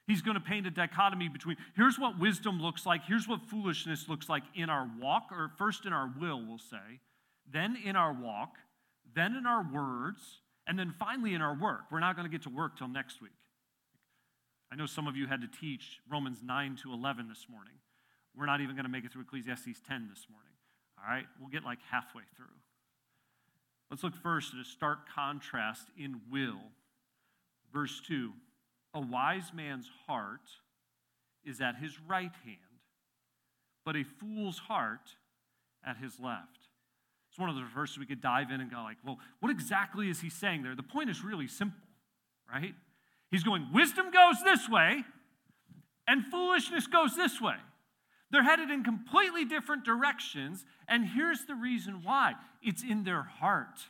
He's 0.06 0.22
going 0.22 0.34
to 0.34 0.40
paint 0.40 0.66
a 0.66 0.70
dichotomy 0.70 1.28
between 1.28 1.56
here's 1.76 1.98
what 1.98 2.18
wisdom 2.18 2.60
looks 2.60 2.84
like, 2.84 3.02
here's 3.06 3.28
what 3.28 3.40
foolishness 3.48 4.08
looks 4.08 4.28
like 4.28 4.42
in 4.54 4.68
our 4.68 4.90
walk, 5.00 5.28
or 5.30 5.52
first 5.58 5.86
in 5.86 5.92
our 5.92 6.12
will, 6.20 6.44
we'll 6.44 6.58
say, 6.58 7.00
then 7.50 7.76
in 7.84 7.94
our 7.94 8.12
walk, 8.12 8.56
then 9.14 9.36
in 9.36 9.46
our 9.46 9.64
words, 9.72 10.40
and 10.66 10.78
then 10.78 10.94
finally 10.98 11.34
in 11.34 11.42
our 11.42 11.54
work. 11.54 11.82
We're 11.90 12.00
not 12.00 12.16
going 12.16 12.28
to 12.28 12.32
get 12.32 12.42
to 12.42 12.50
work 12.50 12.76
till 12.76 12.88
next 12.88 13.22
week. 13.22 13.30
I 14.72 14.76
know 14.76 14.86
some 14.86 15.06
of 15.06 15.16
you 15.16 15.26
had 15.26 15.40
to 15.42 15.48
teach 15.48 16.00
Romans 16.10 16.38
9 16.42 16.78
to 16.82 16.92
11 16.92 17.28
this 17.28 17.46
morning. 17.50 17.74
We're 18.34 18.46
not 18.46 18.60
even 18.60 18.74
going 18.74 18.86
to 18.86 18.90
make 18.90 19.04
it 19.04 19.12
through 19.12 19.22
Ecclesiastes 19.22 19.80
10 19.86 20.08
this 20.08 20.26
morning. 20.30 20.52
All 20.98 21.12
right? 21.12 21.26
We'll 21.38 21.50
get 21.50 21.62
like 21.62 21.78
halfway 21.90 22.22
through. 22.36 22.46
Let's 23.90 24.02
look 24.02 24.16
first 24.16 24.54
at 24.54 24.60
a 24.60 24.64
stark 24.64 25.00
contrast 25.14 25.88
in 25.98 26.22
will. 26.30 26.60
Verse 27.72 28.00
2 28.08 28.32
A 28.94 29.00
wise 29.00 29.52
man's 29.54 29.88
heart 30.06 30.50
is 31.44 31.60
at 31.60 31.76
his 31.76 31.98
right 32.06 32.32
hand, 32.44 32.58
but 33.84 33.96
a 33.96 34.04
fool's 34.04 34.58
heart 34.58 35.16
at 35.84 35.96
his 35.96 36.20
left. 36.20 36.68
It's 37.30 37.38
one 37.38 37.48
of 37.48 37.56
the 37.56 37.64
verses 37.74 37.98
we 37.98 38.06
could 38.06 38.20
dive 38.20 38.50
in 38.50 38.60
and 38.60 38.70
go 38.70 38.82
like, 38.82 38.98
well, 39.04 39.18
what 39.40 39.50
exactly 39.50 40.10
is 40.10 40.20
he 40.20 40.28
saying 40.28 40.62
there? 40.62 40.76
The 40.76 40.82
point 40.82 41.08
is 41.08 41.24
really 41.24 41.48
simple, 41.48 41.80
right? 42.52 42.74
He's 43.30 43.42
going, 43.42 43.68
wisdom 43.72 44.10
goes 44.10 44.36
this 44.44 44.68
way, 44.68 45.02
and 46.06 46.26
foolishness 46.26 46.86
goes 46.86 47.16
this 47.16 47.40
way. 47.40 47.56
They're 48.30 48.42
headed 48.42 48.70
in 48.70 48.84
completely 48.84 49.46
different 49.46 49.84
directions, 49.84 50.64
and 50.86 51.06
here's 51.06 51.46
the 51.46 51.54
reason 51.54 52.02
why 52.02 52.34
it's 52.62 52.82
in 52.82 53.04
their 53.04 53.22
heart. 53.22 53.80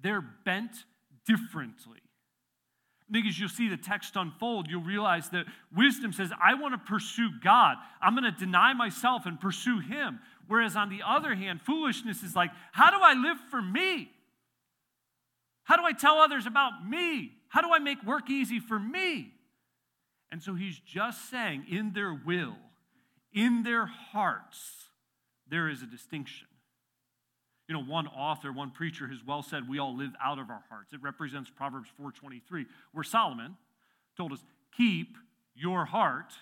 They're 0.00 0.24
bent 0.44 0.84
differently. 1.26 2.00
Think 3.14 3.26
as 3.28 3.38
you'll 3.38 3.48
see 3.48 3.68
the 3.68 3.76
text 3.76 4.16
unfold, 4.16 4.66
you'll 4.68 4.82
realize 4.82 5.28
that 5.28 5.46
wisdom 5.72 6.12
says, 6.12 6.32
I 6.42 6.54
want 6.54 6.74
to 6.74 6.78
pursue 6.78 7.30
God. 7.44 7.76
I'm 8.02 8.16
going 8.16 8.24
to 8.24 8.36
deny 8.36 8.72
myself 8.74 9.24
and 9.24 9.40
pursue 9.40 9.78
Him. 9.78 10.18
Whereas 10.48 10.74
on 10.74 10.88
the 10.88 11.02
other 11.06 11.36
hand, 11.36 11.62
foolishness 11.62 12.24
is 12.24 12.34
like, 12.34 12.50
how 12.72 12.90
do 12.90 12.96
I 13.00 13.14
live 13.14 13.36
for 13.52 13.62
me? 13.62 14.10
How 15.62 15.76
do 15.76 15.84
I 15.84 15.92
tell 15.92 16.18
others 16.18 16.44
about 16.44 16.84
me? 16.84 17.30
How 17.46 17.60
do 17.62 17.72
I 17.72 17.78
make 17.78 18.02
work 18.02 18.28
easy 18.30 18.58
for 18.58 18.80
me? 18.80 19.32
And 20.32 20.42
so 20.42 20.56
he's 20.56 20.80
just 20.80 21.30
saying, 21.30 21.66
in 21.70 21.92
their 21.92 22.12
will, 22.12 22.56
in 23.32 23.62
their 23.62 23.86
hearts, 23.86 24.88
there 25.48 25.68
is 25.68 25.82
a 25.82 25.86
distinction. 25.86 26.48
You 27.68 27.74
know, 27.74 27.82
one 27.82 28.06
author, 28.08 28.52
one 28.52 28.70
preacher 28.70 29.08
has 29.08 29.18
well 29.26 29.42
said, 29.42 29.68
we 29.68 29.78
all 29.78 29.96
live 29.96 30.12
out 30.22 30.38
of 30.38 30.50
our 30.50 30.62
hearts. 30.68 30.92
It 30.92 31.02
represents 31.02 31.50
Proverbs 31.50 31.88
4.23, 32.00 32.66
where 32.92 33.04
Solomon 33.04 33.56
told 34.16 34.32
us, 34.32 34.40
keep 34.76 35.16
your 35.54 35.86
heart 35.86 36.32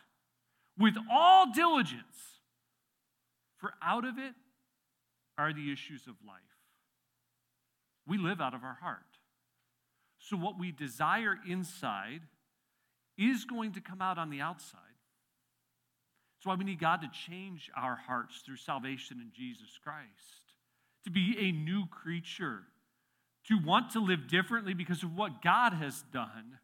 with 0.79 0.95
all 1.11 1.53
diligence, 1.53 2.41
for 3.59 3.73
out 3.83 4.05
of 4.05 4.19
it 4.19 4.35
are 5.39 5.53
the 5.53 5.73
issues 5.73 6.07
of 6.09 6.15
life. 6.27 6.41
We 8.07 8.19
live 8.19 8.41
out 8.41 8.55
of 8.55 8.65
our 8.65 8.79
heart. 8.83 8.99
So 10.19 10.37
what 10.37 10.59
we 10.59 10.73
desire 10.73 11.37
inside 11.49 12.23
is 13.17 13.45
going 13.45 13.73
to 13.73 13.81
come 13.81 14.03
out 14.03 14.19
on 14.19 14.31
the 14.31 14.41
outside. 14.41 14.81
That's 16.37 16.47
why 16.47 16.55
we 16.57 16.65
need 16.65 16.81
God 16.81 17.03
to 17.03 17.11
change 17.29 17.71
our 17.77 17.95
hearts 17.95 18.43
through 18.45 18.57
salvation 18.57 19.21
in 19.21 19.31
Jesus 19.33 19.79
Christ, 19.83 20.42
to 21.05 21.11
be 21.11 21.37
a 21.39 21.53
new 21.53 21.87
creature, 21.87 22.61
to 23.49 23.59
want 23.59 23.91
to 23.91 24.01
live 24.01 24.29
differently 24.29 24.75
because 24.75 25.03
of 25.03 25.17
what 25.17 25.43
God 25.43 25.73
has 25.75 26.05
done. 26.13 26.59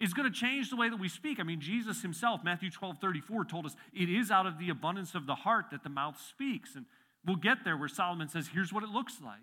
Is 0.00 0.14
going 0.14 0.32
to 0.32 0.38
change 0.38 0.70
the 0.70 0.76
way 0.76 0.88
that 0.88 0.98
we 0.98 1.10
speak. 1.10 1.38
I 1.38 1.42
mean, 1.42 1.60
Jesus 1.60 2.00
himself, 2.00 2.40
Matthew 2.42 2.70
12 2.70 2.96
34, 3.02 3.44
told 3.44 3.66
us 3.66 3.76
it 3.92 4.08
is 4.08 4.30
out 4.30 4.46
of 4.46 4.58
the 4.58 4.70
abundance 4.70 5.14
of 5.14 5.26
the 5.26 5.34
heart 5.34 5.66
that 5.72 5.82
the 5.82 5.90
mouth 5.90 6.18
speaks. 6.18 6.74
And 6.74 6.86
we'll 7.26 7.36
get 7.36 7.64
there 7.64 7.76
where 7.76 7.88
Solomon 7.88 8.28
says, 8.28 8.48
here's 8.50 8.72
what 8.72 8.82
it 8.82 8.88
looks 8.88 9.18
like. 9.22 9.36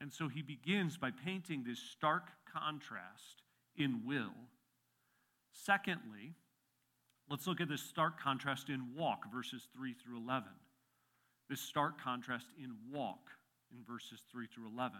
And 0.00 0.12
so 0.12 0.26
he 0.26 0.42
begins 0.42 0.96
by 0.96 1.10
painting 1.12 1.62
this 1.64 1.78
stark 1.78 2.24
contrast 2.52 3.42
in 3.76 4.02
will. 4.04 4.34
Secondly, 5.52 6.34
Let's 7.30 7.46
look 7.46 7.60
at 7.60 7.68
this 7.68 7.82
stark 7.82 8.18
contrast 8.18 8.70
in 8.70 8.94
walk, 8.96 9.30
verses 9.32 9.68
3 9.76 9.94
through 9.94 10.16
11. 10.18 10.48
This 11.48 11.60
stark 11.60 12.00
contrast 12.00 12.46
in 12.62 12.74
walk 12.92 13.30
in 13.72 13.84
verses 13.84 14.20
3 14.30 14.46
through 14.46 14.68
11. 14.74 14.98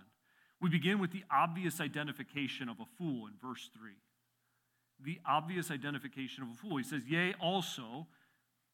We 0.61 0.71
begin 0.71 0.99
with 0.99 1.13
the 1.13 1.25
obvious 1.31 1.81
identification 1.81 2.69
of 2.69 2.81
a 2.81 2.87
fool 2.97 3.27
in 3.27 3.35
verse 3.41 3.71
3. 3.77 3.93
The 5.05 5.21
obvious 5.27 5.71
identification 5.71 6.43
of 6.43 6.51
a 6.51 6.55
fool. 6.55 6.79
He 6.79 6.85
says, 6.85 7.03
Yea, 7.07 7.35
also, 7.41 8.07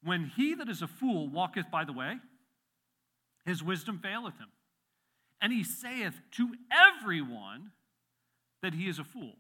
when 0.02 0.30
he 0.37 0.54
that 0.54 0.68
is 0.68 0.82
a 0.82 0.87
fool 0.87 1.28
walketh 1.28 1.70
by 1.70 1.84
the 1.84 1.92
way, 1.92 2.16
his 3.44 3.62
wisdom 3.62 3.98
faileth 4.02 4.38
him. 4.38 4.48
And 5.40 5.52
he 5.52 5.64
saith 5.64 6.14
to 6.32 6.54
everyone 6.72 7.72
that 8.62 8.72
he 8.72 8.88
is 8.88 8.98
a 8.98 9.04
fool. 9.04 9.34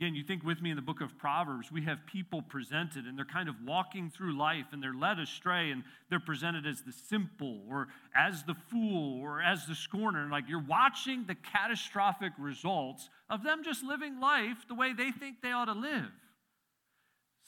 Again, 0.00 0.14
you 0.14 0.24
think 0.24 0.42
with 0.44 0.62
me 0.62 0.70
in 0.70 0.76
the 0.76 0.82
book 0.82 1.02
of 1.02 1.18
Proverbs, 1.18 1.70
we 1.70 1.82
have 1.82 1.98
people 2.06 2.40
presented 2.40 3.04
and 3.04 3.18
they're 3.18 3.26
kind 3.26 3.50
of 3.50 3.56
walking 3.66 4.08
through 4.08 4.34
life 4.34 4.64
and 4.72 4.82
they're 4.82 4.94
led 4.94 5.18
astray 5.18 5.70
and 5.70 5.84
they're 6.08 6.18
presented 6.18 6.66
as 6.66 6.80
the 6.80 6.92
simple 6.92 7.60
or 7.68 7.88
as 8.16 8.42
the 8.44 8.54
fool 8.70 9.20
or 9.20 9.42
as 9.42 9.66
the 9.66 9.74
scorner. 9.74 10.22
And 10.22 10.30
like 10.30 10.48
you're 10.48 10.64
watching 10.66 11.26
the 11.26 11.34
catastrophic 11.34 12.32
results 12.38 13.10
of 13.28 13.42
them 13.42 13.62
just 13.62 13.84
living 13.84 14.18
life 14.20 14.66
the 14.68 14.74
way 14.74 14.94
they 14.94 15.10
think 15.10 15.42
they 15.42 15.52
ought 15.52 15.66
to 15.66 15.74
live. 15.74 16.08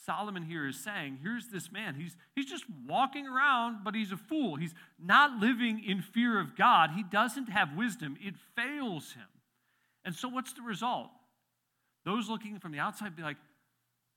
Solomon 0.04 0.42
here 0.42 0.68
is 0.68 0.78
saying, 0.78 1.20
here's 1.22 1.48
this 1.48 1.72
man. 1.72 1.94
He's, 1.94 2.14
he's 2.34 2.50
just 2.50 2.64
walking 2.86 3.26
around, 3.26 3.78
but 3.82 3.94
he's 3.94 4.12
a 4.12 4.18
fool. 4.18 4.56
He's 4.56 4.74
not 5.02 5.40
living 5.40 5.82
in 5.82 6.02
fear 6.02 6.38
of 6.38 6.54
God. 6.54 6.90
He 6.94 7.02
doesn't 7.02 7.48
have 7.48 7.74
wisdom. 7.74 8.18
It 8.20 8.34
fails 8.54 9.12
him. 9.12 9.24
And 10.04 10.14
so, 10.14 10.28
what's 10.28 10.52
the 10.52 10.62
result? 10.62 11.08
Those 12.04 12.28
looking 12.28 12.58
from 12.58 12.72
the 12.72 12.78
outside 12.78 13.14
be 13.16 13.22
like, 13.22 13.36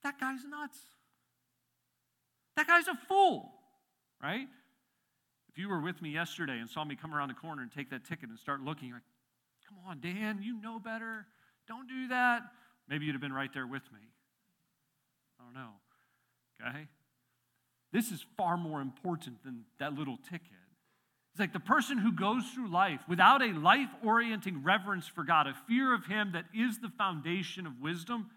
that 0.03 0.19
guy's 0.19 0.43
nuts. 0.45 0.79
That 2.55 2.67
guy's 2.67 2.87
a 2.87 2.95
fool, 3.07 3.51
right? 4.21 4.47
If 5.49 5.57
you 5.57 5.69
were 5.69 5.81
with 5.81 6.01
me 6.01 6.09
yesterday 6.09 6.59
and 6.59 6.69
saw 6.69 6.83
me 6.83 6.95
come 6.95 7.13
around 7.13 7.29
the 7.29 7.35
corner 7.35 7.61
and 7.61 7.71
take 7.71 7.89
that 7.91 8.05
ticket 8.05 8.29
and 8.29 8.39
start 8.39 8.61
looking, 8.61 8.91
like, 8.91 9.01
come 9.67 9.77
on, 9.87 9.99
Dan, 9.99 10.41
you 10.41 10.59
know 10.61 10.79
better. 10.79 11.25
Don't 11.67 11.87
do 11.87 12.07
that. 12.09 12.43
Maybe 12.87 13.05
you'd 13.05 13.13
have 13.13 13.21
been 13.21 13.33
right 13.33 13.51
there 13.53 13.67
with 13.67 13.83
me. 13.91 13.99
I 15.39 15.43
don't 15.43 15.53
know. 15.53 15.71
Okay? 16.61 16.87
This 17.91 18.11
is 18.11 18.25
far 18.37 18.57
more 18.57 18.81
important 18.81 19.43
than 19.43 19.65
that 19.79 19.93
little 19.93 20.17
ticket. 20.17 20.51
It's 21.35 21.39
like 21.41 21.51
the 21.51 21.59
person 21.59 21.97
who 21.97 22.13
goes 22.13 22.45
through 22.53 22.71
life 22.71 23.01
without 23.09 23.41
a 23.41 23.47
life 23.47 23.89
orienting 24.01 24.63
reverence 24.63 25.05
for 25.05 25.25
God, 25.25 25.47
a 25.47 25.53
fear 25.67 25.93
of 25.93 26.05
Him 26.05 26.31
that 26.31 26.45
is 26.55 26.79
the 26.79 26.87
foundation 26.97 27.67
of 27.67 27.81
wisdom, 27.81 28.29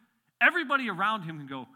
everybody 0.42 0.90
around 0.90 1.22
him 1.22 1.38
can 1.38 1.46
go, 1.46 1.68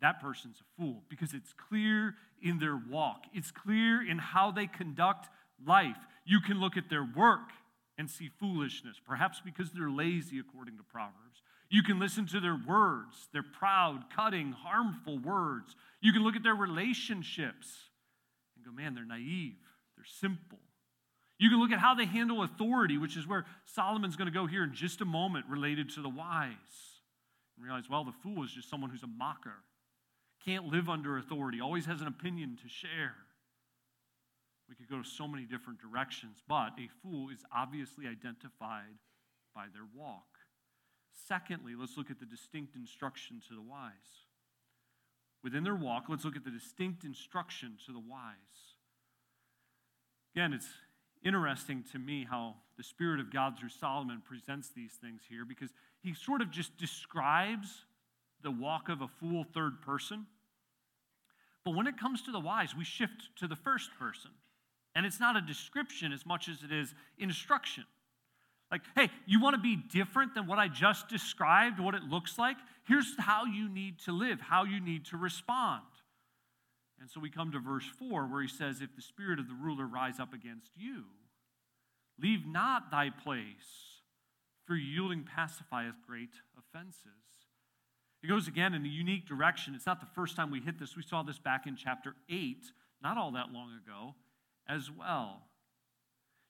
that 0.00 0.22
person's 0.22 0.56
a 0.58 0.80
fool 0.80 1.02
because 1.10 1.34
it's 1.34 1.52
clear 1.68 2.14
in 2.42 2.58
their 2.58 2.80
walk, 2.90 3.24
it's 3.34 3.50
clear 3.50 4.00
in 4.08 4.16
how 4.16 4.50
they 4.50 4.66
conduct 4.66 5.28
life. 5.66 5.98
You 6.24 6.40
can 6.40 6.58
look 6.58 6.78
at 6.78 6.88
their 6.88 7.06
work 7.14 7.50
and 7.98 8.08
see 8.08 8.30
foolishness, 8.40 8.96
perhaps 9.06 9.42
because 9.44 9.72
they're 9.72 9.90
lazy, 9.90 10.38
according 10.38 10.78
to 10.78 10.82
Proverbs. 10.82 11.42
You 11.68 11.82
can 11.82 11.98
listen 11.98 12.24
to 12.28 12.40
their 12.40 12.58
words, 12.66 13.28
their 13.34 13.44
proud, 13.44 14.04
cutting, 14.16 14.52
harmful 14.52 15.18
words. 15.18 15.76
You 16.00 16.14
can 16.14 16.22
look 16.22 16.36
at 16.36 16.42
their 16.42 16.54
relationships 16.54 17.68
and 18.56 18.64
go, 18.64 18.72
man, 18.72 18.94
they're 18.94 19.04
naive, 19.04 19.56
they're 19.94 20.06
simple. 20.06 20.58
You 21.40 21.48
can 21.48 21.58
look 21.58 21.72
at 21.72 21.78
how 21.78 21.94
they 21.94 22.04
handle 22.04 22.42
authority, 22.42 22.98
which 22.98 23.16
is 23.16 23.26
where 23.26 23.46
Solomon's 23.64 24.14
going 24.14 24.26
to 24.26 24.32
go 24.32 24.46
here 24.46 24.62
in 24.62 24.74
just 24.74 25.00
a 25.00 25.06
moment, 25.06 25.46
related 25.48 25.88
to 25.94 26.02
the 26.02 26.08
wise. 26.08 26.52
And 27.56 27.64
realize, 27.64 27.88
well, 27.88 28.04
the 28.04 28.12
fool 28.22 28.44
is 28.44 28.52
just 28.52 28.68
someone 28.68 28.90
who's 28.90 29.02
a 29.02 29.08
mocker, 29.08 29.64
can't 30.44 30.66
live 30.66 30.90
under 30.90 31.16
authority, 31.16 31.58
always 31.58 31.86
has 31.86 32.02
an 32.02 32.06
opinion 32.06 32.58
to 32.62 32.68
share. 32.68 33.14
We 34.68 34.74
could 34.74 34.90
go 34.90 35.02
so 35.02 35.26
many 35.26 35.44
different 35.44 35.80
directions, 35.80 36.42
but 36.46 36.72
a 36.78 36.88
fool 37.02 37.30
is 37.30 37.42
obviously 37.56 38.06
identified 38.06 39.00
by 39.54 39.64
their 39.72 39.86
walk. 39.96 40.26
Secondly, 41.26 41.72
let's 41.74 41.96
look 41.96 42.10
at 42.10 42.20
the 42.20 42.26
distinct 42.26 42.76
instruction 42.76 43.40
to 43.48 43.54
the 43.54 43.62
wise. 43.62 44.28
Within 45.42 45.64
their 45.64 45.74
walk, 45.74 46.04
let's 46.10 46.26
look 46.26 46.36
at 46.36 46.44
the 46.44 46.50
distinct 46.50 47.02
instruction 47.02 47.78
to 47.86 47.92
the 47.92 47.98
wise. 47.98 48.76
Again, 50.36 50.52
it's 50.52 50.68
interesting 51.24 51.84
to 51.92 51.98
me 51.98 52.26
how 52.28 52.54
the 52.76 52.82
Spirit 52.82 53.20
of 53.20 53.32
God 53.32 53.58
through 53.58 53.68
Solomon 53.68 54.22
presents 54.24 54.70
these 54.74 54.92
things 54.92 55.22
here 55.28 55.44
because 55.44 55.70
he 56.02 56.14
sort 56.14 56.40
of 56.40 56.50
just 56.50 56.76
describes 56.78 57.84
the 58.42 58.50
walk 58.50 58.88
of 58.88 59.02
a 59.02 59.08
fool 59.08 59.44
third 59.44 59.82
person. 59.82 60.26
But 61.64 61.74
when 61.74 61.86
it 61.86 61.98
comes 61.98 62.22
to 62.22 62.32
the 62.32 62.40
wise, 62.40 62.74
we 62.74 62.84
shift 62.84 63.28
to 63.36 63.46
the 63.46 63.56
first 63.56 63.90
person. 63.98 64.30
And 64.94 65.04
it's 65.04 65.20
not 65.20 65.36
a 65.36 65.40
description 65.40 66.12
as 66.12 66.24
much 66.24 66.48
as 66.48 66.62
it 66.62 66.72
is 66.72 66.94
instruction. 67.18 67.84
Like, 68.70 68.82
hey, 68.94 69.10
you 69.26 69.40
want 69.40 69.54
to 69.54 69.60
be 69.60 69.76
different 69.76 70.34
than 70.34 70.46
what 70.46 70.58
I 70.58 70.68
just 70.68 71.08
described, 71.08 71.80
what 71.80 71.94
it 71.94 72.04
looks 72.04 72.38
like? 72.38 72.56
Here's 72.86 73.14
how 73.18 73.44
you 73.44 73.68
need 73.68 73.98
to 74.04 74.12
live, 74.12 74.40
how 74.40 74.64
you 74.64 74.80
need 74.80 75.04
to 75.06 75.16
respond. 75.16 75.82
And 77.00 77.10
so 77.10 77.18
we 77.18 77.30
come 77.30 77.50
to 77.52 77.58
verse 77.58 77.86
4 77.98 78.26
where 78.26 78.42
he 78.42 78.48
says, 78.48 78.82
If 78.82 78.94
the 78.94 79.02
spirit 79.02 79.38
of 79.38 79.48
the 79.48 79.54
ruler 79.54 79.86
rise 79.86 80.20
up 80.20 80.34
against 80.34 80.70
you, 80.76 81.04
leave 82.20 82.46
not 82.46 82.90
thy 82.90 83.08
place, 83.10 84.02
for 84.66 84.76
yielding 84.76 85.24
pacifieth 85.24 85.94
great 86.06 86.34
offenses. 86.58 87.06
It 88.22 88.28
goes 88.28 88.46
again 88.46 88.74
in 88.74 88.84
a 88.84 88.88
unique 88.88 89.26
direction. 89.26 89.74
It's 89.74 89.86
not 89.86 90.00
the 90.00 90.14
first 90.14 90.36
time 90.36 90.50
we 90.50 90.60
hit 90.60 90.78
this. 90.78 90.94
We 90.94 91.02
saw 91.02 91.22
this 91.22 91.38
back 91.38 91.66
in 91.66 91.74
chapter 91.74 92.14
8, 92.28 92.58
not 93.02 93.16
all 93.16 93.32
that 93.32 93.50
long 93.50 93.70
ago, 93.82 94.14
as 94.68 94.90
well. 94.90 95.42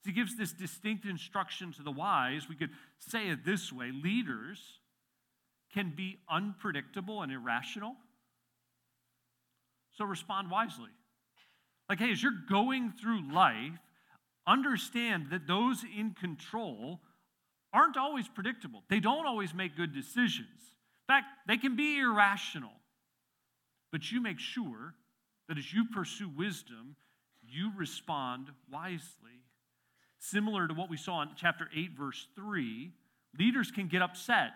He 0.05 0.13
gives 0.13 0.37
this 0.37 0.53
distinct 0.53 1.05
instruction 1.05 1.73
to 1.75 1.83
the 1.83 1.93
wise. 1.93 2.49
We 2.49 2.57
could 2.57 2.71
say 2.99 3.29
it 3.29 3.45
this 3.45 3.73
way 3.73 3.93
leaders 3.93 4.81
can 5.73 5.93
be 5.97 6.19
unpredictable 6.29 7.23
and 7.23 7.31
irrational 7.31 7.95
so 10.01 10.07
respond 10.07 10.51
wisely. 10.51 10.89
Like, 11.91 11.99
hey, 11.99 12.11
as 12.11 12.23
you're 12.23 12.33
going 12.49 12.95
through 12.99 13.31
life, 13.35 13.79
understand 14.47 15.27
that 15.31 15.47
those 15.47 15.85
in 15.85 16.13
control 16.13 17.01
aren't 17.71 17.99
always 17.99 18.27
predictable. 18.27 18.83
They 18.89 19.01
don't 19.01 19.27
always 19.27 19.53
make 19.53 19.77
good 19.77 19.93
decisions. 19.93 20.49
In 20.49 21.15
fact, 21.15 21.27
they 21.47 21.59
can 21.59 21.77
be 21.77 21.99
irrational. 21.99 22.73
But 23.93 24.11
you 24.11 24.23
make 24.23 24.39
sure 24.39 24.95
that 25.49 25.59
as 25.59 25.71
you 25.71 25.85
pursue 25.93 26.31
wisdom, 26.31 26.97
you 27.43 27.71
respond 27.77 28.49
wisely. 28.73 29.45
Similar 30.19 30.67
to 30.67 30.73
what 30.73 30.89
we 30.89 30.97
saw 30.97 31.21
in 31.21 31.29
chapter 31.37 31.69
8, 31.77 31.91
verse 31.99 32.27
3, 32.37 32.91
leaders 33.39 33.71
can 33.71 33.89
get 33.89 34.01
upset. 34.01 34.53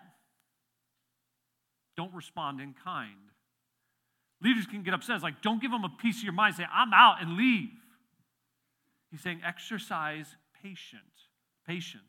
Don't 1.99 2.15
respond 2.15 2.63
in 2.63 2.75
kind. 2.83 3.11
Leaders 4.45 4.67
can 4.67 4.83
get 4.83 4.93
upset. 4.93 5.17
It's 5.17 5.25
like, 5.25 5.41
don't 5.41 5.61
give 5.61 5.71
them 5.71 5.85
a 5.85 5.89
piece 5.89 6.19
of 6.19 6.25
your 6.25 6.35
mind. 6.35 6.57
Say, 6.57 6.67
I'm 6.71 6.93
out 6.93 7.23
and 7.23 7.37
leave. 7.39 7.71
He's 9.11 9.23
saying, 9.23 9.41
exercise 9.45 10.27
patient, 10.63 11.03
patience. 11.67 12.03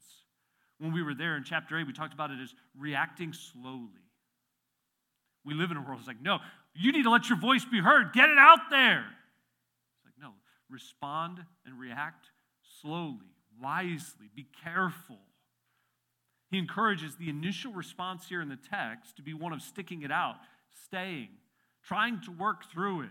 When 0.78 0.92
we 0.92 1.02
were 1.02 1.14
there 1.14 1.38
in 1.38 1.46
chapter 1.46 1.80
8, 1.80 1.88
we 1.88 1.94
talked 1.94 2.14
about 2.14 2.32
it 2.32 2.40
as 2.44 2.54
reacting 2.78 3.32
slowly. 3.32 4.02
We 5.46 5.54
live 5.54 5.72
in 5.72 5.78
a 5.78 5.82
world 5.82 6.00
that's 6.00 6.08
like, 6.08 6.22
no, 6.22 6.40
you 6.74 6.92
need 6.92 7.04
to 7.04 7.10
let 7.10 7.30
your 7.30 7.40
voice 7.40 7.64
be 7.64 7.80
heard. 7.80 8.12
Get 8.12 8.30
it 8.30 8.38
out 8.38 8.60
there. 8.70 9.06
It's 9.96 10.06
like, 10.06 10.16
no, 10.20 10.34
respond 10.70 11.40
and 11.66 11.80
react 11.80 12.32
slowly, 12.82 13.32
wisely, 13.62 14.30
be 14.36 14.48
careful. 14.62 15.20
He 16.52 16.58
encourages 16.58 17.16
the 17.16 17.30
initial 17.30 17.72
response 17.72 18.28
here 18.28 18.42
in 18.42 18.50
the 18.50 18.58
text 18.58 19.16
to 19.16 19.22
be 19.22 19.34
one 19.34 19.54
of 19.54 19.62
sticking 19.62 20.02
it 20.02 20.12
out, 20.12 20.36
staying, 20.86 21.30
trying 21.86 22.22
to 22.22 22.32
work 22.32 22.72
through 22.72 23.02
it. 23.02 23.10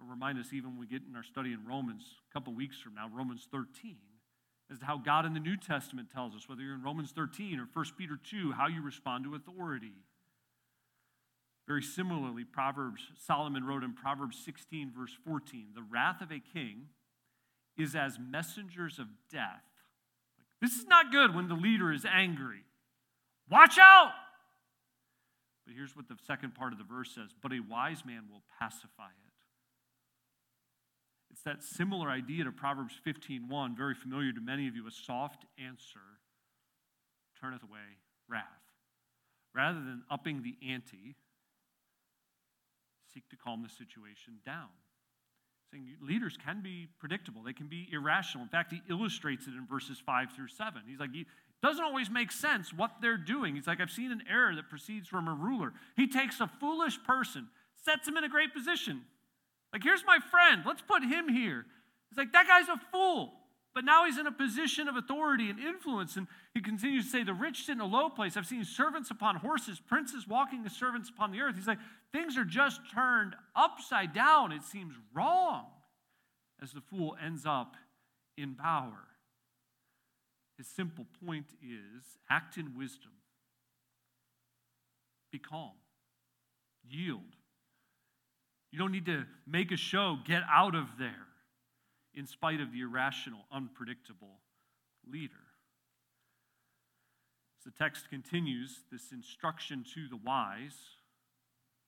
It'll 0.00 0.10
remind 0.10 0.38
us 0.38 0.52
even 0.52 0.70
when 0.70 0.80
we 0.80 0.86
get 0.86 1.02
in 1.08 1.16
our 1.16 1.22
study 1.22 1.52
in 1.52 1.66
Romans 1.66 2.04
a 2.30 2.32
couple 2.32 2.54
weeks 2.54 2.80
from 2.80 2.94
now, 2.94 3.10
Romans 3.12 3.46
13, 3.50 3.96
as 4.70 4.78
to 4.78 4.84
how 4.84 4.96
God 4.96 5.26
in 5.26 5.34
the 5.34 5.40
New 5.40 5.56
Testament 5.56 6.08
tells 6.12 6.34
us, 6.34 6.48
whether 6.48 6.62
you're 6.62 6.74
in 6.74 6.82
Romans 6.82 7.10
13 7.10 7.58
or 7.58 7.68
1 7.72 7.84
Peter 7.96 8.18
2, 8.22 8.52
how 8.52 8.68
you 8.68 8.82
respond 8.82 9.24
to 9.24 9.34
authority. 9.34 9.92
Very 11.66 11.82
similarly, 11.82 12.44
Proverbs, 12.44 13.02
Solomon 13.26 13.64
wrote 13.64 13.84
in 13.84 13.92
Proverbs 13.92 14.40
16, 14.42 14.92
verse 14.96 15.14
14, 15.26 15.68
the 15.74 15.82
wrath 15.82 16.22
of 16.22 16.30
a 16.30 16.40
king 16.40 16.86
is 17.76 17.94
as 17.94 18.18
messengers 18.18 18.98
of 18.98 19.06
death. 19.30 19.64
This 20.62 20.72
is 20.72 20.86
not 20.86 21.12
good 21.12 21.34
when 21.34 21.48
the 21.48 21.54
leader 21.54 21.92
is 21.92 22.04
angry. 22.04 22.64
Watch 23.50 23.78
out! 23.78 24.12
But 25.68 25.76
here's 25.76 25.94
what 25.94 26.08
the 26.08 26.16
second 26.26 26.54
part 26.54 26.72
of 26.72 26.78
the 26.78 26.84
verse 26.84 27.14
says 27.14 27.28
But 27.42 27.52
a 27.52 27.60
wise 27.60 28.02
man 28.06 28.24
will 28.32 28.42
pacify 28.58 29.08
it. 29.08 29.34
It's 31.30 31.42
that 31.42 31.62
similar 31.62 32.08
idea 32.08 32.44
to 32.44 32.52
Proverbs 32.52 32.98
15:1, 33.06 33.76
very 33.76 33.94
familiar 33.94 34.32
to 34.32 34.40
many 34.40 34.66
of 34.66 34.74
you. 34.74 34.86
A 34.86 34.90
soft 34.90 35.44
answer 35.58 36.20
turneth 37.38 37.62
away 37.62 37.98
wrath. 38.28 38.46
Rather 39.54 39.78
than 39.78 40.04
upping 40.10 40.42
the 40.42 40.56
ante, 40.66 41.16
seek 43.12 43.28
to 43.28 43.36
calm 43.36 43.62
the 43.62 43.68
situation 43.68 44.40
down. 44.46 44.70
Saying 45.70 45.96
leaders 46.00 46.38
can 46.42 46.62
be 46.62 46.88
predictable, 46.98 47.42
they 47.42 47.52
can 47.52 47.66
be 47.66 47.88
irrational. 47.92 48.42
In 48.42 48.48
fact, 48.48 48.72
he 48.72 48.80
illustrates 48.88 49.46
it 49.46 49.52
in 49.52 49.66
verses 49.66 49.98
5 49.98 50.32
through 50.32 50.48
7. 50.48 50.82
He's 50.86 50.98
like, 50.98 51.12
doesn't 51.62 51.84
always 51.84 52.08
make 52.08 52.30
sense 52.30 52.72
what 52.72 52.92
they're 53.00 53.16
doing. 53.16 53.56
He's 53.56 53.66
like, 53.66 53.80
I've 53.80 53.90
seen 53.90 54.12
an 54.12 54.22
error 54.30 54.54
that 54.54 54.68
proceeds 54.68 55.08
from 55.08 55.26
a 55.26 55.34
ruler. 55.34 55.72
He 55.96 56.06
takes 56.06 56.40
a 56.40 56.46
foolish 56.60 57.02
person, 57.04 57.48
sets 57.84 58.06
him 58.06 58.16
in 58.16 58.24
a 58.24 58.28
great 58.28 58.54
position. 58.54 59.02
Like, 59.72 59.82
here's 59.82 60.04
my 60.06 60.18
friend, 60.30 60.62
let's 60.64 60.82
put 60.82 61.02
him 61.02 61.28
here. 61.28 61.66
He's 62.10 62.18
like, 62.18 62.32
that 62.32 62.46
guy's 62.46 62.68
a 62.68 62.80
fool. 62.92 63.32
But 63.74 63.84
now 63.84 64.06
he's 64.06 64.18
in 64.18 64.26
a 64.26 64.32
position 64.32 64.88
of 64.88 64.96
authority 64.96 65.50
and 65.50 65.58
influence. 65.60 66.16
And 66.16 66.26
he 66.54 66.60
continues 66.60 67.04
to 67.04 67.10
say, 67.10 67.22
The 67.22 67.34
rich 67.34 67.64
sit 67.64 67.72
in 67.72 67.80
a 67.80 67.86
low 67.86 68.08
place. 68.08 68.36
I've 68.36 68.46
seen 68.46 68.64
servants 68.64 69.10
upon 69.10 69.36
horses, 69.36 69.78
princes 69.78 70.26
walking 70.26 70.64
as 70.66 70.72
servants 70.72 71.08
upon 71.08 71.30
the 71.30 71.40
earth. 71.40 71.54
He's 71.54 71.66
like, 71.66 71.78
Things 72.10 72.36
are 72.36 72.44
just 72.44 72.80
turned 72.92 73.36
upside 73.54 74.12
down. 74.12 74.50
It 74.50 74.64
seems 74.64 74.94
wrong 75.14 75.66
as 76.60 76.72
the 76.72 76.80
fool 76.80 77.16
ends 77.24 77.46
up 77.46 77.76
in 78.36 78.54
power. 78.54 79.07
His 80.58 80.66
simple 80.66 81.06
point 81.24 81.46
is 81.62 82.02
act 82.28 82.58
in 82.58 82.76
wisdom, 82.76 83.12
be 85.30 85.38
calm, 85.38 85.70
yield. 86.90 87.22
You 88.72 88.78
don't 88.78 88.92
need 88.92 89.06
to 89.06 89.24
make 89.46 89.70
a 89.70 89.76
show, 89.76 90.18
get 90.26 90.42
out 90.50 90.74
of 90.74 90.86
there 90.98 91.26
in 92.12 92.26
spite 92.26 92.60
of 92.60 92.72
the 92.72 92.80
irrational, 92.80 93.40
unpredictable 93.52 94.40
leader. 95.06 95.32
As 97.58 97.72
the 97.72 97.78
text 97.78 98.10
continues, 98.10 98.80
this 98.90 99.12
instruction 99.12 99.84
to 99.94 100.08
the 100.08 100.16
wise 100.16 100.76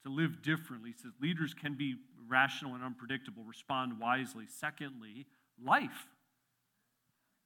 to 0.04 0.10
live 0.10 0.42
differently 0.42 0.92
says 0.92 1.12
leaders 1.20 1.54
can 1.54 1.74
be 1.74 1.96
rational 2.28 2.74
and 2.74 2.84
unpredictable, 2.84 3.42
respond 3.42 3.98
wisely. 3.98 4.46
Secondly, 4.48 5.26
life 5.62 6.06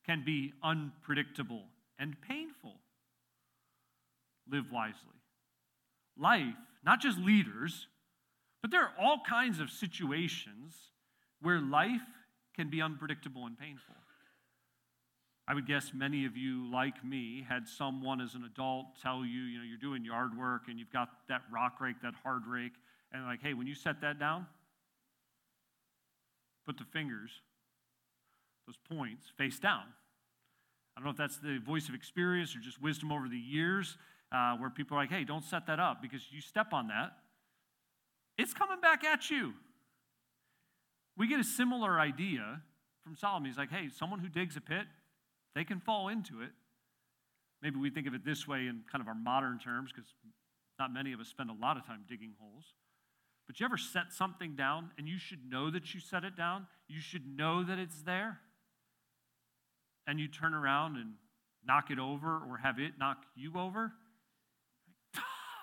can 0.07 0.23
be 0.25 0.53
unpredictable 0.63 1.65
and 1.99 2.17
painful. 2.21 2.77
Live 4.51 4.71
wisely. 4.73 4.99
Life, 6.19 6.55
not 6.85 7.01
just 7.01 7.19
leaders, 7.19 7.87
but 8.63 8.71
there 8.71 8.83
are 8.83 8.93
all 9.01 9.21
kinds 9.29 9.61
of 9.61 9.71
situations 9.71 10.75
where 11.41 11.61
life 11.61 12.01
can 12.55 12.71
be 12.71 12.81
unpredictable 12.81 13.47
and 13.47 13.59
painful. 13.59 13.95
I 15.47 15.55
would 15.55 15.67
guess 15.67 15.93
many 15.93 16.25
of 16.25 16.37
you, 16.37 16.71
like 16.73 17.05
me, 17.05 17.45
had 17.47 17.69
someone 17.69 18.21
as 18.21 18.35
an 18.35 18.45
adult 18.45 18.87
tell 19.03 19.25
you, 19.25 19.43
you 19.43 19.59
know, 19.59 19.65
you're 19.65 19.77
doing 19.77 20.05
yard 20.05 20.39
work 20.39 20.63
and 20.69 20.79
you've 20.79 20.93
got 20.93 21.09
that 21.29 21.43
rock 21.53 21.81
rake, 21.81 21.97
that 22.03 22.15
hard 22.23 22.47
rake, 22.47 22.73
and 23.13 23.25
like, 23.25 23.43
hey, 23.43 23.53
when 23.53 23.67
you 23.67 23.75
set 23.75 24.01
that 24.01 24.19
down, 24.19 24.47
put 26.67 26.79
the 26.79 26.85
fingers, 26.85 27.31
those 28.67 28.79
points, 28.97 29.27
face 29.37 29.59
down. 29.59 29.85
I 30.97 31.01
don't 31.01 31.05
know 31.05 31.11
if 31.11 31.17
that's 31.17 31.39
the 31.39 31.59
voice 31.59 31.89
of 31.89 31.95
experience 31.95 32.55
or 32.55 32.61
just 32.61 32.81
wisdom 32.81 33.11
over 33.13 33.29
the 33.29 33.39
years, 33.39 33.97
uh, 34.33 34.57
where 34.57 34.71
people 34.71 34.97
are 34.97 35.01
like, 35.01 35.11
hey, 35.11 35.25
don't 35.25 35.45
set 35.45 35.67
that 35.67 35.81
up 35.81 36.01
because 36.03 36.23
you 36.31 36.41
step 36.41 36.73
on 36.73 36.89
that, 36.89 37.13
it's 38.39 38.55
coming 38.55 38.81
back 38.81 39.05
at 39.05 39.31
you. 39.31 39.55
We 41.17 41.29
get 41.29 41.39
a 41.39 41.45
similar 41.45 42.01
idea 42.01 42.61
from 43.03 43.17
Solomon. 43.17 43.49
He's 43.49 43.59
like, 43.59 43.71
hey, 43.71 43.89
someone 43.89 44.19
who 44.19 44.29
digs 44.29 44.57
a 44.57 44.61
pit, 44.61 44.87
they 45.55 45.65
can 45.65 45.79
fall 45.79 46.09
into 46.09 46.43
it. 46.43 46.51
Maybe 47.63 47.79
we 47.79 47.91
think 47.91 48.07
of 48.07 48.15
it 48.15 48.25
this 48.25 48.47
way 48.47 48.67
in 48.67 48.83
kind 48.91 49.01
of 49.01 49.09
our 49.09 49.15
modern 49.15 49.59
terms 49.59 49.93
because 49.93 50.11
not 50.79 50.93
many 50.93 51.13
of 51.13 51.21
us 51.21 51.29
spend 51.29 51.51
a 51.51 51.55
lot 51.55 51.77
of 51.77 51.87
time 51.87 52.01
digging 52.09 52.33
holes. 52.41 52.75
But 53.47 53.61
you 53.61 53.67
ever 53.67 53.77
set 53.77 54.13
something 54.13 54.57
down 54.57 54.91
and 54.99 55.09
you 55.09 55.19
should 55.19 55.49
know 55.49 55.71
that 55.71 55.95
you 55.95 56.01
set 56.01 56.25
it 56.25 56.37
down? 56.37 56.67
You 56.89 57.01
should 57.01 57.37
know 57.37 57.63
that 57.63 57.79
it's 57.79 58.03
there? 58.03 58.41
And 60.07 60.21
you 60.21 60.29
turn 60.29 60.55
around 60.55 60.97
and 60.97 61.15
knock 61.67 61.91
it 61.91 61.99
over 61.99 62.37
or 62.37 62.59
have 62.63 62.79
it 62.79 62.93
knock 62.99 63.19
you 63.35 63.53
over? 63.59 63.93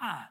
Ah! 0.01 0.30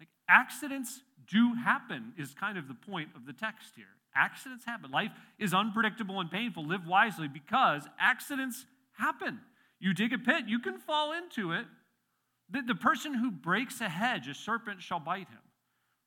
Like 0.00 0.08
accidents 0.28 1.00
do 1.30 1.54
happen, 1.54 2.12
is 2.18 2.34
kind 2.34 2.58
of 2.58 2.66
the 2.66 2.74
point 2.74 3.10
of 3.14 3.24
the 3.24 3.32
text 3.32 3.72
here. 3.76 3.84
Accidents 4.14 4.64
happen. 4.64 4.90
Life 4.90 5.12
is 5.38 5.54
unpredictable 5.54 6.18
and 6.18 6.30
painful. 6.30 6.66
Live 6.66 6.86
wisely 6.86 7.28
because 7.28 7.84
accidents 8.00 8.66
happen. 8.94 9.38
You 9.78 9.94
dig 9.94 10.12
a 10.12 10.18
pit, 10.18 10.44
you 10.48 10.58
can 10.58 10.78
fall 10.78 11.12
into 11.12 11.52
it. 11.52 11.66
The, 12.50 12.62
the 12.62 12.74
person 12.74 13.14
who 13.14 13.30
breaks 13.30 13.80
a 13.80 13.88
hedge, 13.88 14.26
a 14.26 14.34
serpent 14.34 14.82
shall 14.82 14.98
bite 14.98 15.28
him. 15.28 15.38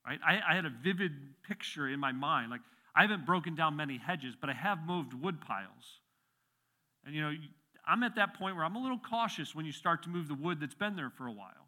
Right? 0.06 0.19
I, 0.25 0.39
I 0.51 0.56
had 0.56 0.65
a 0.65 0.73
vivid 0.84 1.13
picture 1.47 1.88
in 1.88 1.99
my 1.99 2.12
mind. 2.12 2.51
Like, 2.51 2.62
I 2.93 3.01
haven't 3.01 3.25
broken 3.25 3.56
down 3.56 3.77
many 3.77 3.97
hedges, 3.97 4.36
but 4.39 4.49
I 4.49 4.53
have 4.53 4.86
moved 4.86 5.13
wood 5.13 5.39
piles. 5.39 6.01
And, 7.05 7.13
you 7.13 7.21
know, 7.21 7.33
I'm 7.85 8.03
at 8.03 8.15
that 8.15 8.35
point 8.35 8.55
where 8.55 8.63
I'm 8.63 8.75
a 8.75 8.81
little 8.81 8.99
cautious 8.99 9.53
when 9.53 9.65
you 9.65 9.71
start 9.71 10.03
to 10.03 10.09
move 10.09 10.27
the 10.27 10.35
wood 10.35 10.59
that's 10.59 10.75
been 10.75 10.95
there 10.95 11.09
for 11.09 11.27
a 11.27 11.31
while 11.31 11.63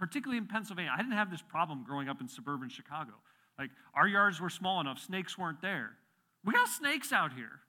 particularly 0.00 0.38
in 0.38 0.46
Pennsylvania. 0.46 0.90
I 0.92 0.96
didn't 0.96 1.12
have 1.12 1.30
this 1.30 1.42
problem 1.42 1.84
growing 1.86 2.08
up 2.08 2.20
in 2.22 2.26
suburban 2.26 2.70
Chicago. 2.70 3.12
Like, 3.58 3.70
our 3.94 4.08
yards 4.08 4.40
were 4.40 4.48
small 4.48 4.80
enough, 4.80 4.98
snakes 4.98 5.36
weren't 5.36 5.60
there. 5.60 5.90
We 6.42 6.54
got 6.54 6.68
snakes 6.68 7.12
out 7.12 7.34
here. 7.34 7.60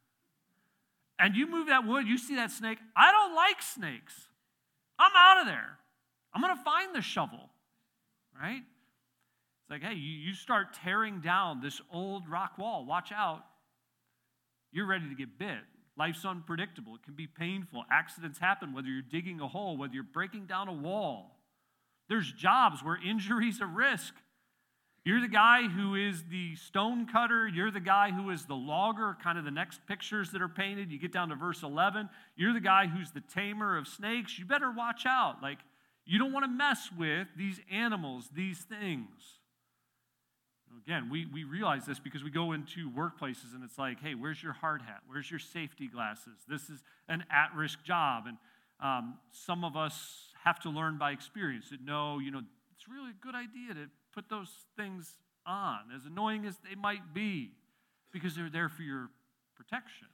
And 1.19 1.35
you 1.35 1.45
move 1.45 1.67
that 1.67 1.85
wood, 1.85 2.07
you 2.07 2.17
see 2.17 2.37
that 2.37 2.49
snake. 2.49 2.79
I 2.95 3.11
don't 3.11 3.35
like 3.35 3.61
snakes. 3.61 4.13
I'm 4.97 5.11
out 5.15 5.41
of 5.41 5.45
there. 5.45 5.77
I'm 6.33 6.41
going 6.41 6.55
to 6.55 6.63
find 6.63 6.95
the 6.95 7.01
shovel, 7.01 7.49
right? 8.41 8.61
It's 8.61 9.69
like, 9.69 9.83
hey, 9.83 9.95
you, 9.95 10.29
you 10.29 10.33
start 10.33 10.73
tearing 10.73 11.19
down 11.19 11.59
this 11.59 11.81
old 11.91 12.29
rock 12.29 12.57
wall. 12.57 12.85
Watch 12.85 13.11
out. 13.11 13.43
You're 14.71 14.87
ready 14.87 15.09
to 15.09 15.15
get 15.15 15.37
bit. 15.37 15.59
Life's 15.97 16.25
unpredictable. 16.25 16.95
It 16.95 17.03
can 17.03 17.15
be 17.15 17.27
painful. 17.27 17.83
Accidents 17.91 18.39
happen, 18.39 18.73
whether 18.73 18.87
you're 18.87 19.01
digging 19.01 19.39
a 19.41 19.47
hole, 19.47 19.77
whether 19.77 19.93
you're 19.93 20.03
breaking 20.03 20.45
down 20.45 20.67
a 20.67 20.73
wall. 20.73 21.37
There's 22.09 22.31
jobs 22.31 22.83
where 22.83 22.97
injury's 22.97 23.59
a 23.61 23.65
risk. 23.65 24.13
You're 25.03 25.21
the 25.21 25.27
guy 25.27 25.63
who 25.63 25.95
is 25.95 26.23
the 26.29 26.55
stone 26.55 27.07
cutter. 27.07 27.47
You're 27.47 27.71
the 27.71 27.79
guy 27.79 28.11
who 28.11 28.29
is 28.29 28.45
the 28.45 28.55
logger, 28.55 29.17
kind 29.23 29.37
of 29.37 29.45
the 29.45 29.51
next 29.51 29.81
pictures 29.87 30.31
that 30.31 30.41
are 30.41 30.49
painted. 30.49 30.91
You 30.91 30.99
get 30.99 31.11
down 31.11 31.29
to 31.29 31.35
verse 31.35 31.63
11. 31.63 32.09
You're 32.35 32.53
the 32.53 32.59
guy 32.59 32.87
who's 32.87 33.11
the 33.11 33.21
tamer 33.21 33.77
of 33.77 33.87
snakes. 33.87 34.37
You 34.37 34.45
better 34.45 34.71
watch 34.71 35.05
out. 35.07 35.41
Like, 35.41 35.57
you 36.05 36.19
don't 36.19 36.31
want 36.31 36.45
to 36.45 36.51
mess 36.51 36.89
with 36.97 37.27
these 37.35 37.59
animals, 37.71 38.29
these 38.33 38.59
things. 38.59 39.39
Again, 40.85 41.09
we, 41.09 41.25
we 41.25 41.43
realize 41.43 41.85
this 41.85 41.99
because 41.99 42.23
we 42.23 42.31
go 42.31 42.51
into 42.53 42.89
workplaces 42.89 43.53
and 43.53 43.63
it's 43.63 43.77
like, 43.77 44.01
hey, 44.01 44.15
where's 44.15 44.41
your 44.41 44.53
hard 44.53 44.81
hat? 44.81 45.01
Where's 45.07 45.29
your 45.29 45.39
safety 45.39 45.87
glasses? 45.87 46.33
This 46.47 46.69
is 46.69 46.83
an 47.07 47.23
at 47.31 47.55
risk 47.55 47.83
job. 47.83 48.25
And 48.27 48.37
um, 48.79 49.15
some 49.31 49.63
of 49.63 49.77
us 49.77 50.33
have 50.43 50.59
to 50.61 50.69
learn 50.69 50.97
by 50.97 51.11
experience 51.11 51.69
that 51.69 51.83
no, 51.83 52.19
you 52.19 52.31
know, 52.31 52.41
it's 52.75 52.87
really 52.87 53.11
a 53.11 53.23
good 53.25 53.35
idea 53.35 53.73
to 53.75 53.89
put 54.13 54.29
those 54.29 54.49
things 54.75 55.17
on, 55.45 55.79
as 55.95 56.05
annoying 56.05 56.45
as 56.45 56.57
they 56.67 56.75
might 56.75 57.13
be, 57.13 57.51
because 58.11 58.35
they're 58.35 58.49
there 58.49 58.69
for 58.69 58.81
your 58.81 59.09
protection. 59.55 60.07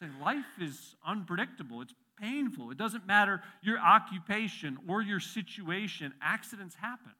Saying 0.00 0.12
life 0.20 0.44
is 0.60 0.94
unpredictable, 1.04 1.82
it's 1.82 1.94
painful. 2.20 2.70
It 2.70 2.78
doesn't 2.78 3.06
matter 3.06 3.42
your 3.62 3.78
occupation 3.78 4.78
or 4.88 5.02
your 5.02 5.20
situation, 5.20 6.14
accidents 6.22 6.76
happen. 6.76 7.12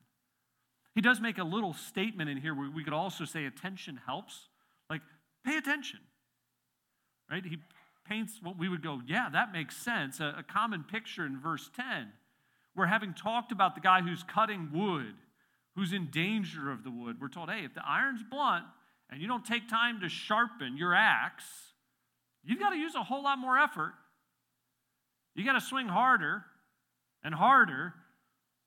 He 0.99 1.03
does 1.03 1.21
make 1.21 1.39
a 1.39 1.45
little 1.45 1.75
statement 1.75 2.29
in 2.29 2.39
here 2.39 2.53
where 2.53 2.69
we 2.69 2.83
could 2.83 2.93
also 2.93 3.25
say 3.25 3.45
attention 3.45 4.01
helps. 4.05 4.49
Like, 4.91 5.01
pay 5.47 5.57
attention. 5.57 6.01
Right? 7.31 7.45
He 7.47 7.59
paints 8.05 8.41
what 8.43 8.59
we 8.59 8.69
would 8.69 8.83
go, 8.83 9.01
yeah, 9.07 9.29
that 9.31 9.53
makes 9.53 9.77
sense. 9.77 10.19
A, 10.19 10.39
a 10.39 10.43
common 10.43 10.83
picture 10.83 11.25
in 11.25 11.39
verse 11.39 11.71
10, 11.77 12.09
where 12.75 12.89
having 12.89 13.15
talked 13.15 13.53
about 13.53 13.77
the 13.77 13.81
guy 13.81 14.03
who's 14.03 14.25
cutting 14.25 14.71
wood, 14.73 15.15
who's 15.77 15.93
in 15.93 16.11
danger 16.11 16.69
of 16.69 16.83
the 16.83 16.91
wood, 16.91 17.19
we're 17.21 17.29
told, 17.29 17.49
hey, 17.49 17.65
if 17.65 17.75
the 17.75 17.87
iron's 17.87 18.25
blunt 18.29 18.65
and 19.09 19.23
you 19.23 19.29
don't 19.29 19.45
take 19.45 19.69
time 19.69 20.01
to 20.01 20.09
sharpen 20.09 20.77
your 20.77 20.97
axe, 20.97 21.45
you've 22.43 22.59
got 22.59 22.71
to 22.71 22.77
use 22.77 22.97
a 22.97 23.05
whole 23.05 23.23
lot 23.23 23.39
more 23.39 23.57
effort. 23.57 23.95
You 25.37 25.45
got 25.45 25.53
to 25.53 25.61
swing 25.61 25.87
harder 25.87 26.45
and 27.23 27.33
harder 27.33 27.95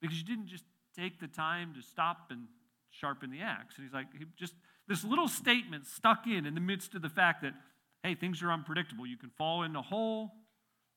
because 0.00 0.16
you 0.16 0.24
didn't 0.24 0.46
just 0.46 0.64
take 0.96 1.20
the 1.20 1.28
time 1.28 1.74
to 1.74 1.82
stop 1.82 2.30
and 2.30 2.46
sharpen 2.90 3.30
the 3.30 3.40
axe. 3.40 3.76
And 3.76 3.84
he's 3.84 3.94
like, 3.94 4.06
he 4.18 4.26
just 4.36 4.54
this 4.88 5.04
little 5.04 5.28
statement 5.28 5.86
stuck 5.86 6.26
in 6.26 6.46
in 6.46 6.54
the 6.54 6.60
midst 6.60 6.94
of 6.94 7.02
the 7.02 7.08
fact 7.08 7.42
that 7.42 7.54
hey, 8.02 8.14
things 8.14 8.42
are 8.42 8.50
unpredictable. 8.50 9.06
You 9.06 9.16
can 9.16 9.30
fall 9.30 9.62
in 9.62 9.76
a 9.76 9.82
hole, 9.82 10.32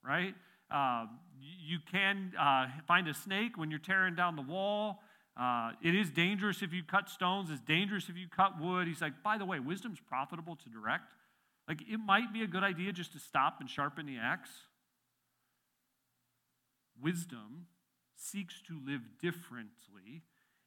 right? 0.03 0.33
Uh, 0.71 1.05
you 1.39 1.77
can 1.91 2.33
uh, 2.39 2.67
find 2.87 3.07
a 3.07 3.13
snake 3.13 3.57
when 3.57 3.69
you're 3.69 3.79
tearing 3.79 4.15
down 4.15 4.35
the 4.35 4.41
wall. 4.41 5.01
Uh, 5.39 5.71
it 5.83 5.93
is 5.93 6.09
dangerous 6.09 6.61
if 6.61 6.73
you 6.73 6.81
cut 6.83 7.09
stones. 7.09 7.49
It's 7.51 7.61
dangerous 7.61 8.09
if 8.09 8.17
you 8.17 8.27
cut 8.27 8.59
wood. 8.59 8.87
He's 8.87 9.01
like, 9.01 9.21
by 9.23 9.37
the 9.37 9.45
way, 9.45 9.59
wisdom's 9.59 9.99
profitable 9.99 10.55
to 10.55 10.69
direct. 10.69 11.13
Like, 11.67 11.81
it 11.81 11.97
might 11.97 12.31
be 12.33 12.41
a 12.43 12.47
good 12.47 12.63
idea 12.63 12.91
just 12.91 13.13
to 13.13 13.19
stop 13.19 13.57
and 13.59 13.69
sharpen 13.69 14.05
the 14.05 14.17
axe. 14.17 14.49
Wisdom 17.01 17.67
seeks 18.31 18.61
to 18.67 18.79
live 18.85 19.01
differently. 19.21 20.23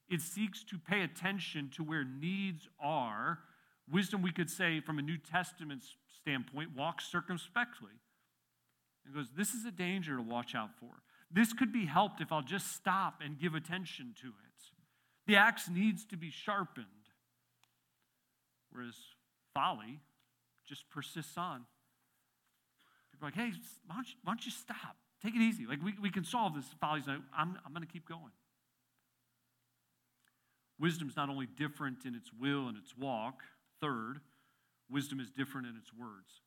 It 0.09 0.21
seeks 0.21 0.65
to 0.65 0.79
pay 0.79 1.03
attention 1.03 1.71
to 1.77 1.83
where 1.83 2.05
needs 2.05 2.69
are. 2.81 3.41
Wisdom, 3.91 4.23
we 4.23 4.33
could 4.33 4.51
say, 4.51 4.81
from 4.81 4.99
a 4.99 5.03
New 5.03 5.19
Testament 5.19 5.83
standpoint, 6.21 6.71
walks 6.77 7.11
circumspectly. 7.11 7.93
And 9.05 9.15
goes, 9.15 9.29
This 9.37 9.55
is 9.55 9.65
a 9.65 9.71
danger 9.71 10.17
to 10.17 10.23
watch 10.23 10.55
out 10.55 10.71
for. 10.79 11.03
This 11.31 11.53
could 11.53 11.73
be 11.73 11.85
helped 11.85 12.21
if 12.21 12.33
I'll 12.33 12.43
just 12.43 12.75
stop 12.75 13.21
and 13.23 13.39
give 13.39 13.55
attention 13.55 14.15
to 14.23 14.29
it. 14.29 14.35
The 15.27 15.37
axe 15.37 15.69
needs 15.69 16.07
to 16.07 16.17
be 16.17 16.31
sharpened, 16.31 16.87
whereas 18.71 18.95
folly 19.55 20.01
just 20.67 20.89
persists 20.89 21.37
on. 21.37 21.67
People 23.13 23.27
are 23.27 23.31
like, 23.31 23.35
hey, 23.35 23.53
why 23.87 23.97
don't 23.97 24.09
you, 24.09 24.15
why 24.25 24.33
don't 24.33 24.47
you 24.47 24.53
stop? 24.53 24.97
Take 25.23 25.35
it 25.35 25.43
easy. 25.43 25.67
Like, 25.67 25.83
we, 25.83 25.95
we 26.01 26.11
can 26.11 26.25
solve 26.25 26.55
this. 26.55 26.65
Folly's 26.81 27.07
like, 27.07 27.19
I'm, 27.37 27.59
I'm 27.65 27.73
going 27.73 27.85
to 27.85 27.93
keep 27.93 28.09
going. 28.09 28.33
Wisdom 30.79 31.09
is 31.09 31.17
not 31.17 31.29
only 31.29 31.47
different 31.47 32.05
in 32.05 32.15
its 32.15 32.31
will 32.33 32.69
and 32.69 32.77
its 32.77 32.97
walk, 32.97 33.43
third, 33.81 34.21
wisdom 34.89 35.19
is 35.19 35.31
different 35.31 35.67
in 35.67 35.77
its 35.77 35.93
words. 35.93 36.41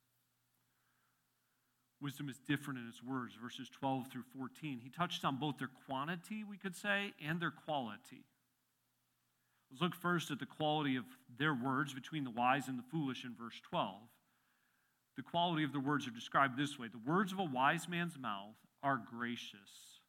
Wisdom 2.01 2.29
is 2.29 2.39
different 2.47 2.79
in 2.79 2.87
its 2.87 3.03
words, 3.03 3.35
verses 3.41 3.69
12 3.69 4.07
through 4.07 4.23
14. 4.35 4.79
He 4.81 4.89
touched 4.89 5.23
on 5.25 5.35
both 5.35 5.57
their 5.57 5.69
quantity, 5.85 6.43
we 6.43 6.57
could 6.57 6.75
say, 6.75 7.13
and 7.23 7.39
their 7.39 7.51
quality. 7.51 8.25
Let's 9.69 9.81
look 9.81 9.95
first 9.95 10.31
at 10.31 10.39
the 10.39 10.45
quality 10.45 10.95
of 10.95 11.05
their 11.37 11.53
words 11.53 11.93
between 11.93 12.23
the 12.23 12.31
wise 12.31 12.67
and 12.67 12.79
the 12.79 12.83
foolish 12.89 13.23
in 13.23 13.35
verse 13.35 13.61
12. 13.69 13.95
The 15.17 15.23
quality 15.23 15.63
of 15.63 15.73
the 15.73 15.79
words 15.79 16.07
are 16.07 16.11
described 16.11 16.57
this 16.57 16.79
way 16.79 16.87
The 16.87 17.11
words 17.11 17.31
of 17.31 17.39
a 17.39 17.43
wise 17.43 17.87
man's 17.87 18.17
mouth 18.17 18.55
are 18.83 19.01
gracious, 19.11 19.99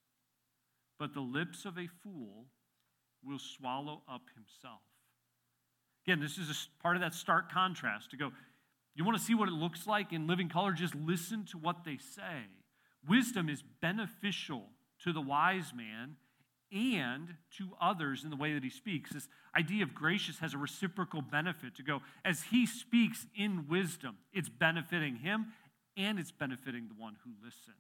but 0.99 1.15
the 1.15 1.21
lips 1.21 1.65
of 1.65 1.79
a 1.79 1.89
fool 2.03 2.47
will 3.25 3.39
swallow 3.39 4.03
up 4.09 4.23
himself. 4.35 4.81
Again, 6.07 6.21
this 6.21 6.39
is 6.39 6.51
a 6.51 6.83
part 6.83 6.97
of 6.97 7.03
that 7.03 7.15
stark 7.15 7.53
contrast 7.53 8.11
to 8.11 8.17
go, 8.17 8.33
you 8.95 9.05
want 9.05 9.17
to 9.17 9.25
see 9.25 9.35
what 9.35 9.49
it 9.49 9.53
looks 9.53 9.87
like 9.87 10.13
in 10.13 10.27
living 10.27 10.49
color? 10.49 10.73
Just 10.73 10.95
listen 10.95 11.47
to 11.47 11.59
what 11.59 11.85
they 11.85 11.97
say. 11.97 12.47
Wisdom 13.09 13.49
is 13.49 13.63
beneficial 13.81 14.69
to 15.05 15.13
the 15.13 15.21
wise 15.21 15.73
man 15.75 16.17
and 16.73 17.35
to 17.59 17.71
others 17.81 18.25
in 18.25 18.31
the 18.31 18.37
way 18.37 18.55
that 18.55 18.65
he 18.65 18.71
speaks. 18.71 19.11
This 19.11 19.29
idea 19.57 19.83
of 19.83 19.95
gracious 19.95 20.39
has 20.39 20.55
a 20.55 20.59
reciprocal 20.59 21.21
benefit 21.21 21.77
to 21.77 21.83
go, 21.83 22.01
as 22.25 22.43
he 22.45 22.67
speaks 22.67 23.27
in 23.37 23.67
wisdom, 23.69 24.17
it's 24.33 24.49
benefiting 24.49 25.17
him 25.17 25.53
and 25.97 26.19
it's 26.19 26.31
benefiting 26.31 26.89
the 26.89 27.01
one 27.01 27.17
who 27.25 27.31
listens. 27.45 27.77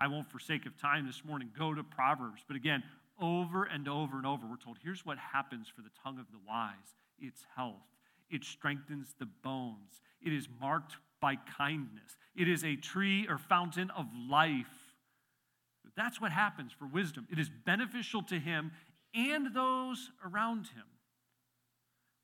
I 0.00 0.08
won't, 0.08 0.30
for 0.30 0.38
sake 0.38 0.66
of 0.66 0.80
time 0.80 1.06
this 1.06 1.24
morning, 1.24 1.50
go 1.58 1.74
to 1.74 1.82
Proverbs, 1.82 2.44
but 2.46 2.56
again, 2.56 2.82
over 3.20 3.64
and 3.64 3.88
over 3.88 4.16
and 4.18 4.26
over, 4.26 4.46
we're 4.46 4.56
told 4.56 4.76
here's 4.82 5.06
what 5.06 5.16
happens 5.18 5.68
for 5.74 5.82
the 5.82 5.90
tongue 6.04 6.18
of 6.18 6.26
the 6.30 6.38
wise 6.46 6.94
it's 7.18 7.44
health, 7.56 7.86
it 8.30 8.44
strengthens 8.44 9.14
the 9.18 9.26
bones, 9.42 10.02
it 10.24 10.32
is 10.32 10.48
marked 10.60 10.96
by 11.20 11.36
kindness, 11.56 12.16
it 12.36 12.46
is 12.46 12.62
a 12.62 12.76
tree 12.76 13.26
or 13.28 13.38
fountain 13.38 13.90
of 13.90 14.06
life. 14.28 14.85
That's 15.96 16.20
what 16.20 16.32
happens 16.32 16.72
for 16.72 16.86
wisdom. 16.86 17.26
It 17.30 17.38
is 17.38 17.48
beneficial 17.48 18.22
to 18.24 18.38
him 18.38 18.72
and 19.14 19.54
those 19.54 20.10
around 20.24 20.66
him. 20.66 20.84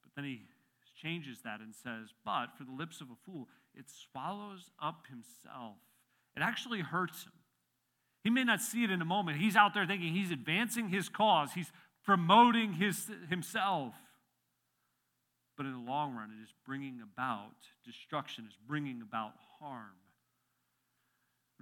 But 0.03 0.13
then 0.15 0.25
he 0.25 0.43
changes 1.01 1.41
that 1.45 1.61
and 1.61 1.75
says, 1.75 2.13
But 2.25 2.57
for 2.57 2.65
the 2.65 2.73
lips 2.73 3.01
of 3.01 3.09
a 3.09 3.17
fool, 3.25 3.49
it 3.75 3.87
swallows 3.89 4.71
up 4.81 5.07
himself. 5.09 5.77
It 6.37 6.43
actually 6.43 6.81
hurts 6.81 7.25
him. 7.25 7.33
He 8.23 8.31
may 8.31 8.45
not 8.45 8.61
see 8.61 8.85
it 8.85 8.91
in 8.91 9.03
a 9.03 9.07
moment. 9.07 9.39
He's 9.39 9.57
out 9.57 9.75
there 9.75 9.87
thinking 9.87 10.15
he's 10.15 10.31
advancing 10.31 10.89
his 10.89 11.09
cause, 11.09 11.53
he's 11.55 11.73
promoting 12.05 12.75
his, 12.75 13.11
himself. 13.29 13.95
But 15.57 15.67
in 15.67 15.73
the 15.73 15.91
long 15.91 16.15
run, 16.15 16.31
it 16.31 16.43
is 16.43 16.53
bringing 16.65 17.01
about 17.03 17.55
destruction, 17.85 18.45
it's 18.47 18.59
bringing 18.67 19.03
about 19.03 19.33
harm. 19.59 19.97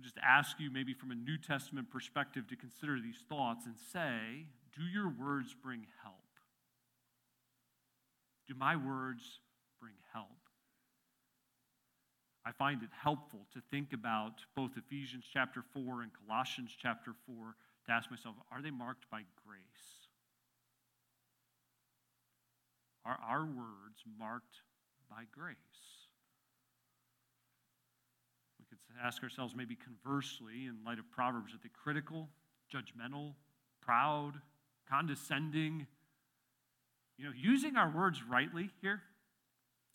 I'll 0.00 0.04
just 0.04 0.16
ask 0.24 0.58
you, 0.58 0.70
maybe 0.70 0.94
from 0.94 1.10
a 1.10 1.14
New 1.14 1.36
Testament 1.36 1.90
perspective, 1.90 2.48
to 2.48 2.56
consider 2.56 2.98
these 2.98 3.22
thoughts 3.28 3.66
and 3.66 3.74
say, 3.76 4.46
do 4.74 4.82
your 4.82 5.10
words 5.10 5.54
bring 5.62 5.86
help? 6.02 6.14
Do 8.48 8.54
my 8.54 8.76
words 8.76 9.40
bring 9.78 9.92
help? 10.14 10.30
I 12.46 12.52
find 12.52 12.82
it 12.82 12.88
helpful 12.98 13.40
to 13.52 13.60
think 13.70 13.92
about 13.92 14.40
both 14.56 14.70
Ephesians 14.78 15.26
chapter 15.30 15.62
4 15.74 16.00
and 16.00 16.10
Colossians 16.26 16.74
chapter 16.80 17.12
4 17.26 17.54
to 17.84 17.92
ask 17.92 18.10
myself, 18.10 18.36
are 18.50 18.62
they 18.62 18.70
marked 18.70 19.04
by 19.10 19.24
grace? 19.46 20.08
Are 23.04 23.18
our 23.28 23.44
words 23.44 24.02
marked 24.18 24.62
by 25.10 25.24
grace? 25.30 25.99
Ask 29.02 29.22
ourselves, 29.22 29.54
maybe 29.56 29.76
conversely, 29.76 30.66
in 30.66 30.78
light 30.84 30.98
of 30.98 31.10
Proverbs, 31.10 31.52
that 31.52 31.62
they 31.62 31.70
critical, 31.82 32.28
judgmental, 32.72 33.34
proud, 33.80 34.34
condescending? 34.88 35.86
You 37.16 37.26
know, 37.26 37.32
using 37.36 37.76
our 37.76 37.90
words 37.90 38.22
rightly 38.28 38.70
here 38.80 39.02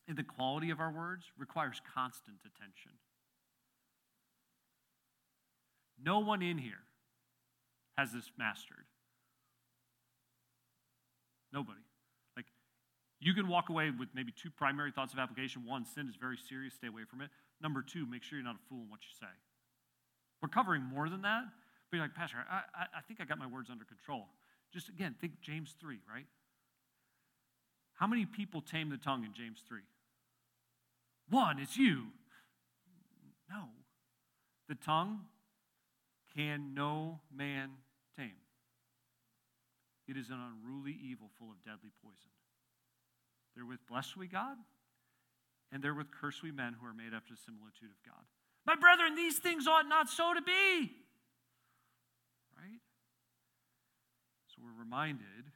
and 0.08 0.18
the 0.18 0.24
quality 0.24 0.70
of 0.70 0.80
our 0.80 0.92
words 0.92 1.26
requires 1.38 1.82
constant 1.94 2.38
attention. 2.46 2.92
No 6.04 6.20
one 6.20 6.42
in 6.42 6.58
here 6.58 6.84
has 7.98 8.12
this 8.12 8.30
mastered. 8.38 8.86
Nobody. 11.54 11.80
Like, 12.36 12.46
you 13.20 13.34
can 13.34 13.48
walk 13.48 13.70
away 13.70 13.92
with 13.98 14.10
maybe 14.14 14.32
two 14.32 14.52
primary 14.52 14.92
thoughts 14.92 15.14
of 15.14 15.20
application. 15.20 15.64
One, 15.66 15.86
sin 15.86 16.08
is 16.10 16.16
very 16.16 16.38
serious, 16.38 16.74
stay 16.74 16.88
away 16.88 17.04
from 17.10 17.22
it. 17.22 17.30
Number 17.66 17.82
two, 17.82 18.06
make 18.06 18.22
sure 18.22 18.38
you're 18.38 18.46
not 18.46 18.58
a 18.58 18.70
fool 18.70 18.84
in 18.84 18.92
what 18.92 19.00
you 19.02 19.10
say. 19.20 19.34
We're 20.40 20.50
covering 20.50 20.84
more 20.84 21.10
than 21.10 21.24
that, 21.24 21.46
but 21.90 21.98
you're 21.98 22.06
like, 22.06 22.14
Pastor, 22.14 22.38
I, 22.48 22.62
I, 22.76 22.86
I 22.98 23.02
think 23.08 23.20
I 23.20 23.26
got 23.26 23.40
my 23.40 23.48
words 23.48 23.72
under 23.72 23.84
control. 23.84 24.28
Just 24.72 24.88
again, 24.88 25.16
think 25.20 25.42
James 25.42 25.74
3, 25.82 25.98
right? 26.08 26.28
How 27.96 28.06
many 28.06 28.28
people 28.28 28.62
tame 28.62 28.92
the 28.92 28.98
tongue 28.98 29.24
in 29.24 29.34
James 29.34 29.64
3? 29.68 29.80
One, 31.28 31.58
it's 31.58 31.76
you. 31.76 32.04
No. 33.50 33.64
The 34.70 34.76
tongue 34.76 35.22
can 36.38 36.76
no 36.76 37.20
man 37.36 37.72
tame. 38.16 38.30
It 40.08 40.18
is 40.18 40.30
an 40.30 40.38
unruly 40.38 40.96
evil 41.04 41.32
full 41.40 41.50
of 41.50 41.64
deadly 41.66 41.90
poison. 42.04 42.30
Therewith 43.56 43.80
bless 43.90 44.16
we 44.16 44.28
God, 44.28 44.58
and 45.72 45.84
therewith 45.84 46.08
curse 46.12 46.42
we 46.42 46.52
men 46.52 46.76
who 46.80 46.88
are 46.88 46.94
made 46.94 47.14
after 47.16 47.34
the 47.34 47.40
similitude 47.40 47.92
of 47.92 48.04
God. 48.06 48.24
My 48.66 48.76
brethren, 48.76 49.16
these 49.16 49.38
things 49.40 49.68
ought 49.68 49.88
not 49.88 50.10
so 50.10 50.34
to 50.34 50.42
be. 50.42 50.92
Right? 52.58 52.82
So 54.48 54.62
we're 54.64 54.80
reminded 54.80 55.52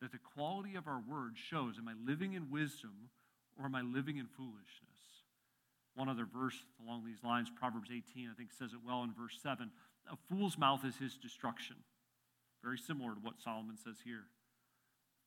that 0.00 0.12
the 0.12 0.18
quality 0.18 0.74
of 0.76 0.86
our 0.86 1.02
words 1.06 1.38
shows 1.38 1.78
am 1.78 1.88
I 1.88 1.94
living 2.06 2.32
in 2.32 2.50
wisdom 2.50 3.10
or 3.58 3.66
am 3.66 3.74
I 3.74 3.82
living 3.82 4.16
in 4.16 4.26
foolishness? 4.26 4.90
One 5.94 6.08
other 6.08 6.24
verse 6.24 6.56
along 6.82 7.04
these 7.04 7.22
lines, 7.22 7.50
Proverbs 7.50 7.90
18, 7.92 8.30
I 8.30 8.34
think 8.34 8.52
says 8.52 8.72
it 8.72 8.80
well 8.86 9.02
in 9.02 9.12
verse 9.12 9.38
7. 9.42 9.70
A 10.10 10.16
fool's 10.28 10.56
mouth 10.56 10.84
is 10.84 10.96
his 10.96 11.16
destruction. 11.16 11.76
Very 12.62 12.78
similar 12.78 13.14
to 13.14 13.20
what 13.20 13.40
Solomon 13.42 13.76
says 13.76 13.96
here. 14.04 14.24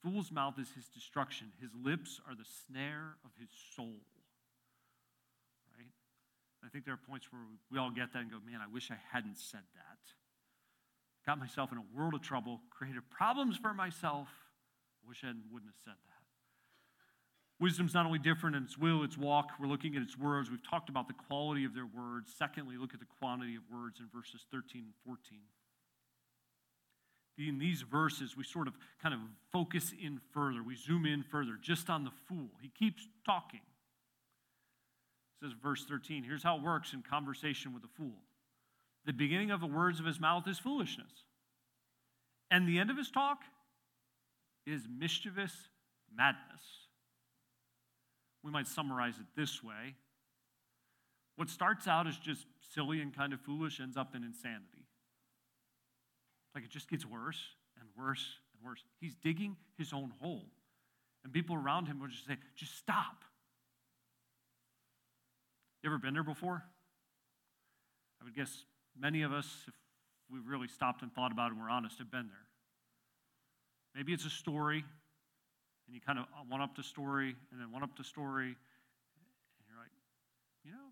Fool's 0.04 0.32
mouth 0.32 0.60
is 0.60 0.70
his 0.76 0.88
destruction. 0.90 1.48
His 1.62 1.72
lips 1.74 2.20
are 2.28 2.36
the 2.36 2.46
snare 2.68 3.16
of 3.24 3.32
his 3.40 3.50
soul. 3.76 4.04
Right? 5.78 5.88
I 6.64 6.68
think 6.68 6.84
there 6.84 6.94
are 6.94 7.06
points 7.10 7.32
where 7.32 7.42
we 7.72 7.80
all 7.80 7.90
get 7.90 8.12
that 8.12 8.20
and 8.20 8.32
go, 8.32 8.38
man, 8.46 8.60
I 8.62 8.72
wish 8.72 8.92
I 8.92 8.98
hadn't 9.12 9.38
said 9.38 9.64
that. 9.76 10.00
Got 11.26 11.40
myself 11.40 11.72
in 11.72 11.78
a 11.78 11.86
world 11.96 12.14
of 12.14 12.22
trouble, 12.22 12.60
created 12.70 13.02
problems 13.10 13.56
for 13.56 13.74
myself. 13.74 14.28
I 15.04 15.08
wish 15.08 15.24
I 15.24 15.32
wouldn't 15.52 15.72
have 15.72 15.82
said 15.86 15.96
that. 15.96 16.14
Wisdom's 17.62 17.94
not 17.94 18.06
only 18.06 18.20
different 18.20 18.58
in 18.58 18.64
its 18.64 18.78
will, 18.78 19.04
its 19.04 19.18
walk. 19.18 19.52
We're 19.58 19.68
looking 19.68 19.96
at 19.96 20.02
its 20.02 20.18
words. 20.18 20.52
We've 20.52 20.70
talked 20.70 20.90
about 20.90 21.08
the 21.08 21.14
quality 21.14 21.64
of 21.64 21.74
their 21.74 21.86
words. 21.86 22.34
Secondly, 22.38 22.76
look 22.78 22.94
at 22.94 23.00
the 23.00 23.08
quantity 23.20 23.56
of 23.56 23.62
words 23.72 24.02
in 24.02 24.08
verses 24.14 24.46
13 24.52 24.84
and 24.84 24.94
14. 25.06 25.40
In 27.38 27.58
these 27.58 27.82
verses, 27.82 28.38
we 28.38 28.44
sort 28.44 28.68
of 28.68 28.76
kind 29.02 29.14
of 29.14 29.20
focus 29.52 29.94
in 30.00 30.20
further. 30.34 30.62
We 30.62 30.76
zoom 30.76 31.06
in 31.06 31.24
further 31.24 31.58
just 31.62 31.90
on 31.90 32.04
the 32.04 32.12
fool. 32.28 32.50
He 32.62 32.70
keeps 32.70 33.08
talking. 33.26 33.62
It 35.42 35.46
says, 35.46 35.54
verse 35.62 35.86
13, 35.86 36.24
here's 36.24 36.44
how 36.44 36.58
it 36.58 36.64
works 36.64 36.94
in 36.94 37.02
conversation 37.02 37.74
with 37.74 37.84
a 37.84 37.88
fool. 37.98 38.22
The 39.06 39.14
beginning 39.14 39.52
of 39.52 39.62
the 39.62 39.68
words 39.68 40.00
of 40.00 40.06
his 40.06 40.20
mouth 40.20 40.48
is 40.48 40.60
foolishness, 40.60 41.12
and 42.50 42.68
the 42.68 42.80
end 42.80 42.90
of 42.90 42.98
his 42.98 43.12
talk 43.12 43.40
is 44.66 44.84
mischievous 44.88 45.54
madness. 46.16 46.62
We 48.44 48.52
might 48.52 48.68
summarize 48.68 49.16
it 49.18 49.26
this 49.36 49.64
way 49.64 49.96
what 51.36 51.50
starts 51.50 51.88
out 51.88 52.08
as 52.08 52.18
just 52.18 52.46
silly 52.74 53.02
and 53.02 53.16
kind 53.16 53.34
of 53.34 53.42
foolish 53.42 53.80
ends 53.80 53.98
up 53.98 54.16
in 54.16 54.24
insanity. 54.24 54.83
Like 56.54 56.64
it 56.64 56.70
just 56.70 56.90
gets 56.90 57.06
worse 57.06 57.40
and 57.80 57.88
worse 57.98 58.38
and 58.54 58.68
worse. 58.68 58.84
He's 59.00 59.16
digging 59.16 59.58
his 59.78 59.94
own 59.94 60.14
hole. 60.22 60.46
And 61.24 61.32
people 61.32 61.56
around 61.56 61.88
him 61.88 62.00
will 62.00 62.08
just 62.08 62.28
say, 62.28 62.38
just 62.56 62.78
stop. 62.78 63.24
You 65.82 65.90
ever 65.90 65.98
been 65.98 66.14
there 66.14 66.24
before? 66.24 66.64
I 68.22 68.26
would 68.26 68.36
guess 68.36 68.66
many 69.00 69.22
of 69.24 69.34
us, 69.34 69.48
if 69.68 69.74
we 70.32 70.40
really 70.40 70.68
stopped 70.68 71.02
and 71.02 71.14
thought 71.14 71.32
about 71.32 71.48
it 71.48 71.54
and 71.54 71.62
we're 71.62 71.70
honest, 71.70 72.00
have 72.00 72.12
been 72.12 72.28
there. 72.28 72.48
Maybe 73.96 74.14
it's 74.14 74.26
a 74.26 74.30
story 74.30 74.86
and 75.88 75.96
you 75.96 76.02
kind 76.02 76.20
of 76.20 76.26
one 76.48 76.62
up 76.62 76.76
the 76.76 76.84
story 76.84 77.36
and 77.52 77.60
then 77.60 77.72
one 77.72 77.84
up 77.84 77.98
the 77.98 78.04
story, 78.04 78.48
and 78.48 79.64
you're 79.68 79.78
like, 79.78 79.92
you 80.64 80.72
know, 80.72 80.92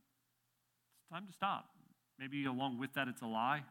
it's 0.99 1.09
time 1.09 1.25
to 1.25 1.33
stop. 1.33 1.69
Maybe 2.19 2.45
along 2.45 2.79
with 2.79 2.93
that, 2.93 3.07
it's 3.07 3.21
a 3.21 3.27
lie. 3.27 3.63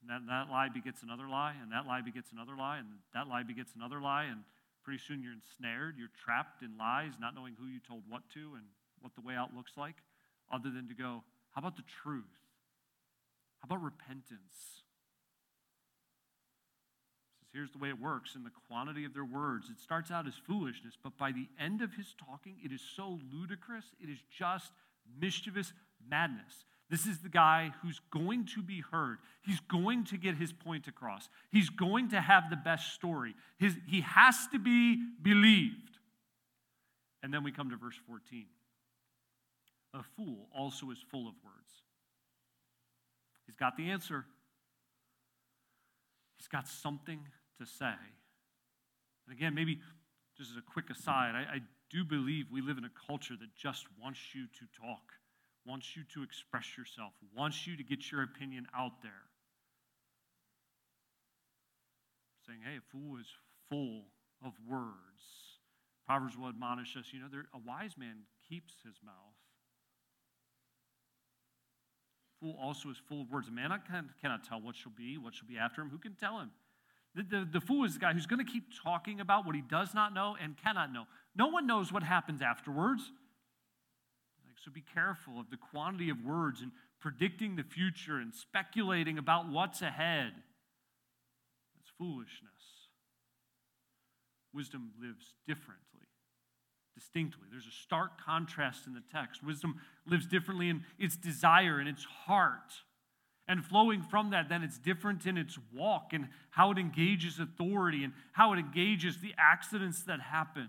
And 0.00 0.10
that, 0.10 0.22
that 0.28 0.50
lie 0.50 0.68
begets 0.68 1.02
another 1.02 1.28
lie, 1.28 1.54
and 1.60 1.72
that 1.72 1.86
lie 1.86 2.00
begets 2.00 2.32
another 2.32 2.56
lie, 2.56 2.78
and 2.78 2.88
that 3.14 3.28
lie 3.28 3.42
begets 3.42 3.74
another 3.74 4.00
lie, 4.00 4.24
and 4.24 4.40
pretty 4.82 4.98
soon 4.98 5.22
you're 5.22 5.34
ensnared, 5.34 5.96
you're 5.98 6.14
trapped 6.24 6.62
in 6.62 6.78
lies, 6.78 7.12
not 7.20 7.34
knowing 7.34 7.54
who 7.58 7.66
you 7.66 7.80
told 7.86 8.02
what 8.08 8.22
to 8.34 8.54
and 8.54 8.64
what 9.00 9.14
the 9.14 9.20
way 9.20 9.34
out 9.34 9.54
looks 9.54 9.72
like, 9.76 9.96
other 10.50 10.70
than 10.70 10.88
to 10.88 10.94
go, 10.94 11.22
how 11.52 11.60
about 11.60 11.76
the 11.76 11.84
truth? 12.02 12.24
How 13.60 13.66
about 13.66 13.82
repentance? 13.84 14.80
here's 17.52 17.70
the 17.72 17.78
way 17.78 17.88
it 17.88 18.00
works 18.00 18.34
in 18.34 18.44
the 18.44 18.50
quantity 18.68 19.04
of 19.04 19.14
their 19.14 19.24
words. 19.24 19.70
It 19.70 19.80
starts 19.80 20.10
out 20.10 20.26
as 20.26 20.34
foolishness, 20.46 20.94
but 21.02 21.16
by 21.18 21.32
the 21.32 21.48
end 21.58 21.82
of 21.82 21.92
his 21.94 22.14
talking, 22.26 22.56
it 22.64 22.72
is 22.72 22.80
so 22.96 23.18
ludicrous, 23.32 23.84
it 24.00 24.08
is 24.08 24.18
just 24.36 24.72
mischievous 25.20 25.72
madness. 26.08 26.64
This 26.90 27.06
is 27.06 27.18
the 27.18 27.28
guy 27.28 27.72
who's 27.82 28.00
going 28.10 28.46
to 28.54 28.62
be 28.62 28.82
heard. 28.90 29.18
He's 29.42 29.60
going 29.60 30.04
to 30.06 30.16
get 30.16 30.34
his 30.34 30.52
point 30.52 30.88
across. 30.88 31.28
He's 31.52 31.70
going 31.70 32.10
to 32.10 32.20
have 32.20 32.50
the 32.50 32.56
best 32.56 32.94
story. 32.94 33.34
His, 33.58 33.76
he 33.86 34.00
has 34.00 34.48
to 34.48 34.58
be 34.58 34.98
believed. 35.22 35.98
And 37.22 37.32
then 37.32 37.44
we 37.44 37.52
come 37.52 37.70
to 37.70 37.76
verse 37.76 37.98
14. 38.08 38.46
A 39.94 40.02
fool 40.16 40.48
also 40.56 40.90
is 40.90 40.98
full 41.10 41.28
of 41.28 41.34
words. 41.44 41.82
He's 43.46 43.56
got 43.56 43.76
the 43.76 43.90
answer, 43.90 44.24
he's 46.38 46.48
got 46.48 46.68
something 46.68 47.20
to 47.58 47.66
say. 47.66 47.94
And 49.26 49.36
again, 49.36 49.54
maybe 49.54 49.80
just 50.36 50.52
as 50.52 50.56
a 50.56 50.62
quick 50.62 50.90
aside, 50.90 51.34
I, 51.34 51.56
I 51.56 51.60
do 51.90 52.04
believe 52.04 52.46
we 52.50 52.62
live 52.62 52.78
in 52.78 52.84
a 52.84 52.90
culture 53.06 53.34
that 53.38 53.54
just 53.56 53.86
wants 54.00 54.20
you 54.34 54.46
to 54.46 54.80
talk, 54.80 55.12
wants 55.66 55.96
you 55.96 56.02
to 56.14 56.22
express 56.22 56.76
yourself, 56.76 57.12
wants 57.36 57.66
you 57.66 57.76
to 57.76 57.82
get 57.82 58.10
your 58.10 58.22
opinion 58.22 58.66
out 58.76 59.02
there. 59.02 59.12
Saying, 62.46 62.60
hey, 62.64 62.78
a 62.78 62.80
fool 62.90 63.18
is 63.18 63.26
full 63.68 64.04
of 64.44 64.52
words. 64.68 64.94
Proverbs 66.06 66.36
will 66.36 66.48
admonish 66.48 66.96
us, 66.96 67.04
you 67.12 67.20
know, 67.20 67.28
there, 67.30 67.44
a 67.54 67.58
wise 67.66 67.94
man 67.96 68.22
keeps 68.48 68.74
his 68.84 68.96
mouth. 69.04 69.14
Fool 72.40 72.56
also 72.60 72.88
is 72.88 72.96
full 73.08 73.20
of 73.20 73.30
words. 73.30 73.48
A 73.48 73.52
man 73.52 73.70
cannot 74.20 74.44
tell 74.44 74.60
what 74.60 74.74
shall 74.74 74.92
be, 74.96 75.18
what 75.18 75.34
shall 75.34 75.46
be 75.46 75.58
after 75.58 75.82
him. 75.82 75.90
Who 75.90 75.98
can 75.98 76.14
tell 76.14 76.40
him? 76.40 76.50
The, 77.14 77.22
the, 77.22 77.48
the 77.52 77.60
fool 77.60 77.84
is 77.84 77.94
the 77.94 78.00
guy 78.00 78.12
who's 78.12 78.26
going 78.26 78.44
to 78.44 78.50
keep 78.50 78.64
talking 78.82 79.20
about 79.20 79.44
what 79.44 79.54
he 79.54 79.60
does 79.60 79.94
not 79.94 80.14
know 80.14 80.36
and 80.40 80.56
cannot 80.56 80.92
know. 80.92 81.04
No 81.36 81.48
one 81.48 81.66
knows 81.66 81.92
what 81.92 82.02
happens 82.02 82.40
afterwards. 82.40 83.12
So 84.64 84.70
be 84.70 84.84
careful 84.94 85.40
of 85.40 85.50
the 85.50 85.56
quantity 85.56 86.10
of 86.10 86.22
words 86.24 86.60
and 86.60 86.70
predicting 87.00 87.56
the 87.56 87.62
future 87.62 88.18
and 88.18 88.34
speculating 88.34 89.16
about 89.16 89.48
what's 89.48 89.80
ahead. 89.80 90.32
That's 91.74 91.90
foolishness. 91.96 92.50
Wisdom 94.52 94.90
lives 95.00 95.34
differently, 95.46 96.08
distinctly. 96.94 97.46
There's 97.50 97.66
a 97.66 97.82
stark 97.84 98.20
contrast 98.22 98.86
in 98.86 98.92
the 98.92 99.02
text. 99.12 99.42
Wisdom 99.42 99.76
lives 100.06 100.26
differently 100.26 100.68
in 100.68 100.84
its 100.98 101.16
desire 101.16 101.78
and 101.78 101.88
its 101.88 102.04
heart. 102.04 102.72
And 103.48 103.64
flowing 103.64 104.02
from 104.02 104.30
that, 104.30 104.48
then 104.48 104.62
it's 104.62 104.78
different 104.78 105.24
in 105.24 105.38
its 105.38 105.58
walk 105.74 106.12
and 106.12 106.28
how 106.50 106.70
it 106.70 106.78
engages 106.78 107.40
authority 107.40 108.04
and 108.04 108.12
how 108.32 108.52
it 108.52 108.58
engages 108.58 109.20
the 109.20 109.34
accidents 109.38 110.02
that 110.02 110.20
happen. 110.20 110.68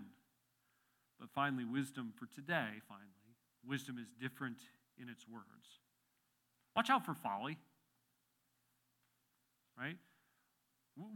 But 1.20 1.28
finally, 1.34 1.64
wisdom 1.64 2.12
for 2.18 2.26
today, 2.26 2.80
finally, 2.88 3.21
wisdom 3.66 3.98
is 3.98 4.08
different 4.20 4.58
in 5.00 5.08
its 5.08 5.26
words. 5.28 5.80
Watch 6.76 6.90
out 6.90 7.04
for 7.04 7.14
folly, 7.14 7.58
right? 9.78 9.96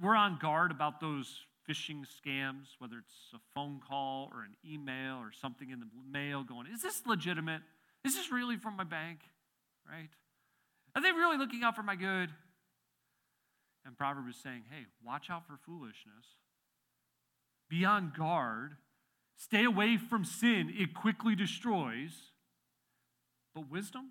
We're 0.03 0.17
on 0.17 0.39
guard 0.41 0.71
about 0.71 1.01
those 1.01 1.47
phishing 1.69 2.05
scams, 2.05 2.77
whether 2.79 2.99
it's 2.99 3.35
a 3.35 3.39
phone 3.55 3.81
call 3.87 4.31
or 4.33 4.43
an 4.43 4.55
email 4.65 5.17
or 5.17 5.33
something 5.33 5.71
in 5.71 5.81
the 5.81 5.87
mail 6.11 6.45
going, 6.45 6.67
is 6.73 6.83
this 6.83 7.03
legitimate? 7.07 7.63
Is 8.05 8.15
this 8.15 8.31
really 8.31 8.57
from 8.57 8.77
my 8.77 8.85
bank? 8.85 9.19
Right? 9.89 10.09
Are 10.95 11.03
they 11.03 11.13
really 11.13 11.37
looking 11.37 11.63
out 11.63 11.77
for 11.77 11.83
my 11.83 11.97
good? 11.97 12.31
And 13.85 13.97
Proverbs 13.97 14.37
is 14.37 14.43
saying, 14.43 14.65
hey, 14.71 14.87
watch 15.05 15.31
out 15.31 15.47
for 15.47 15.59
foolishness. 15.65 16.25
Be 17.69 17.85
on 17.85 18.13
guard. 18.17 18.77
Stay 19.37 19.65
away 19.65 19.97
from 19.97 20.25
sin. 20.25 20.73
It 20.77 20.95
quickly 20.95 21.35
destroys. 21.35 22.33
But 23.57 23.71
wisdom 23.71 24.11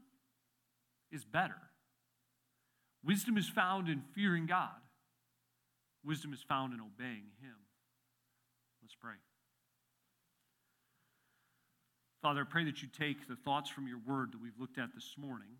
is 1.12 1.24
better. 1.24 1.62
Wisdom 3.06 3.38
is 3.38 3.48
found 3.48 3.88
in 3.88 4.02
fearing 4.16 4.48
God. 4.48 4.82
Wisdom 6.04 6.34
is 6.34 6.42
found 6.42 6.74
in 6.74 6.80
obeying 6.82 7.30
Him. 7.40 7.56
Let's 8.82 8.96
pray. 9.00 9.14
Father, 12.24 12.42
I 12.42 12.52
pray 12.52 12.64
that 12.66 12.82
you 12.82 12.88
take 12.88 13.28
the 13.28 13.36
thoughts 13.36 13.70
from 13.70 13.88
your 13.88 14.00
word 14.00 14.32
that 14.32 14.42
we've 14.42 14.60
looked 14.60 14.80
at 14.80 14.96
this 14.96 15.14
morning 15.16 15.60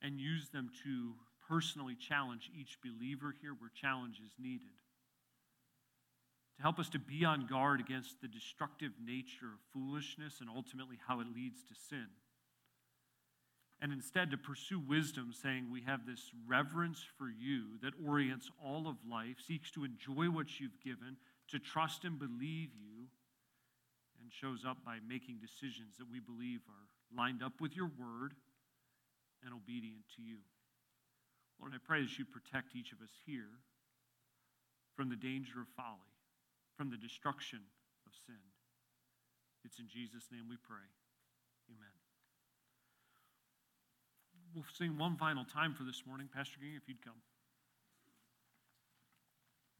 and 0.00 0.18
use 0.18 0.48
them 0.48 0.70
to 0.84 1.12
personally 1.46 1.96
challenge 1.96 2.50
each 2.58 2.78
believer 2.82 3.34
here 3.42 3.52
where 3.58 3.70
challenge 3.74 4.22
is 4.24 4.32
needed. 4.38 4.72
To 6.56 6.62
help 6.62 6.78
us 6.78 6.88
to 6.90 6.98
be 6.98 7.26
on 7.26 7.46
guard 7.46 7.80
against 7.80 8.22
the 8.22 8.28
destructive 8.28 8.92
nature 9.04 9.52
of 9.52 9.60
foolishness 9.74 10.40
and 10.40 10.48
ultimately 10.48 10.98
how 11.06 11.20
it 11.20 11.26
leads 11.34 11.62
to 11.64 11.74
sin. 11.74 12.06
And 13.82 13.92
instead 13.92 14.30
to 14.30 14.36
pursue 14.36 14.78
wisdom, 14.78 15.32
saying 15.32 15.68
we 15.70 15.80
have 15.82 16.04
this 16.04 16.30
reverence 16.46 17.02
for 17.16 17.30
you 17.30 17.78
that 17.82 17.94
orients 18.06 18.50
all 18.62 18.86
of 18.86 18.96
life, 19.10 19.36
seeks 19.46 19.70
to 19.72 19.84
enjoy 19.84 20.26
what 20.26 20.60
you've 20.60 20.78
given, 20.84 21.16
to 21.48 21.58
trust 21.58 22.04
and 22.04 22.18
believe 22.18 22.70
you, 22.76 23.08
and 24.20 24.30
shows 24.30 24.66
up 24.68 24.84
by 24.84 24.98
making 25.08 25.38
decisions 25.40 25.96
that 25.96 26.10
we 26.10 26.20
believe 26.20 26.60
are 26.68 27.16
lined 27.16 27.42
up 27.42 27.60
with 27.60 27.74
your 27.74 27.90
word 27.98 28.34
and 29.42 29.54
obedient 29.54 30.04
to 30.16 30.22
you. 30.22 30.38
Lord, 31.58 31.72
I 31.74 31.78
pray 31.82 32.02
that 32.02 32.18
you 32.18 32.24
protect 32.24 32.76
each 32.76 32.92
of 32.92 33.00
us 33.00 33.12
here 33.24 33.64
from 34.94 35.08
the 35.08 35.16
danger 35.16 35.60
of 35.60 35.68
folly, 35.76 36.12
from 36.76 36.90
the 36.90 36.96
destruction 36.96 37.60
of 38.06 38.12
sin. 38.26 38.44
It's 39.64 39.78
in 39.78 39.88
Jesus' 39.88 40.28
name 40.32 40.44
we 40.48 40.56
pray. 40.56 40.88
Amen. 41.68 41.99
We'll 44.54 44.64
sing 44.72 44.98
one 44.98 45.16
final 45.16 45.44
time 45.44 45.74
for 45.74 45.84
this 45.84 46.02
morning. 46.06 46.28
Pastor 46.34 46.58
King, 46.60 46.74
if 46.76 46.88
you'd 46.88 47.04
come. 47.04 47.14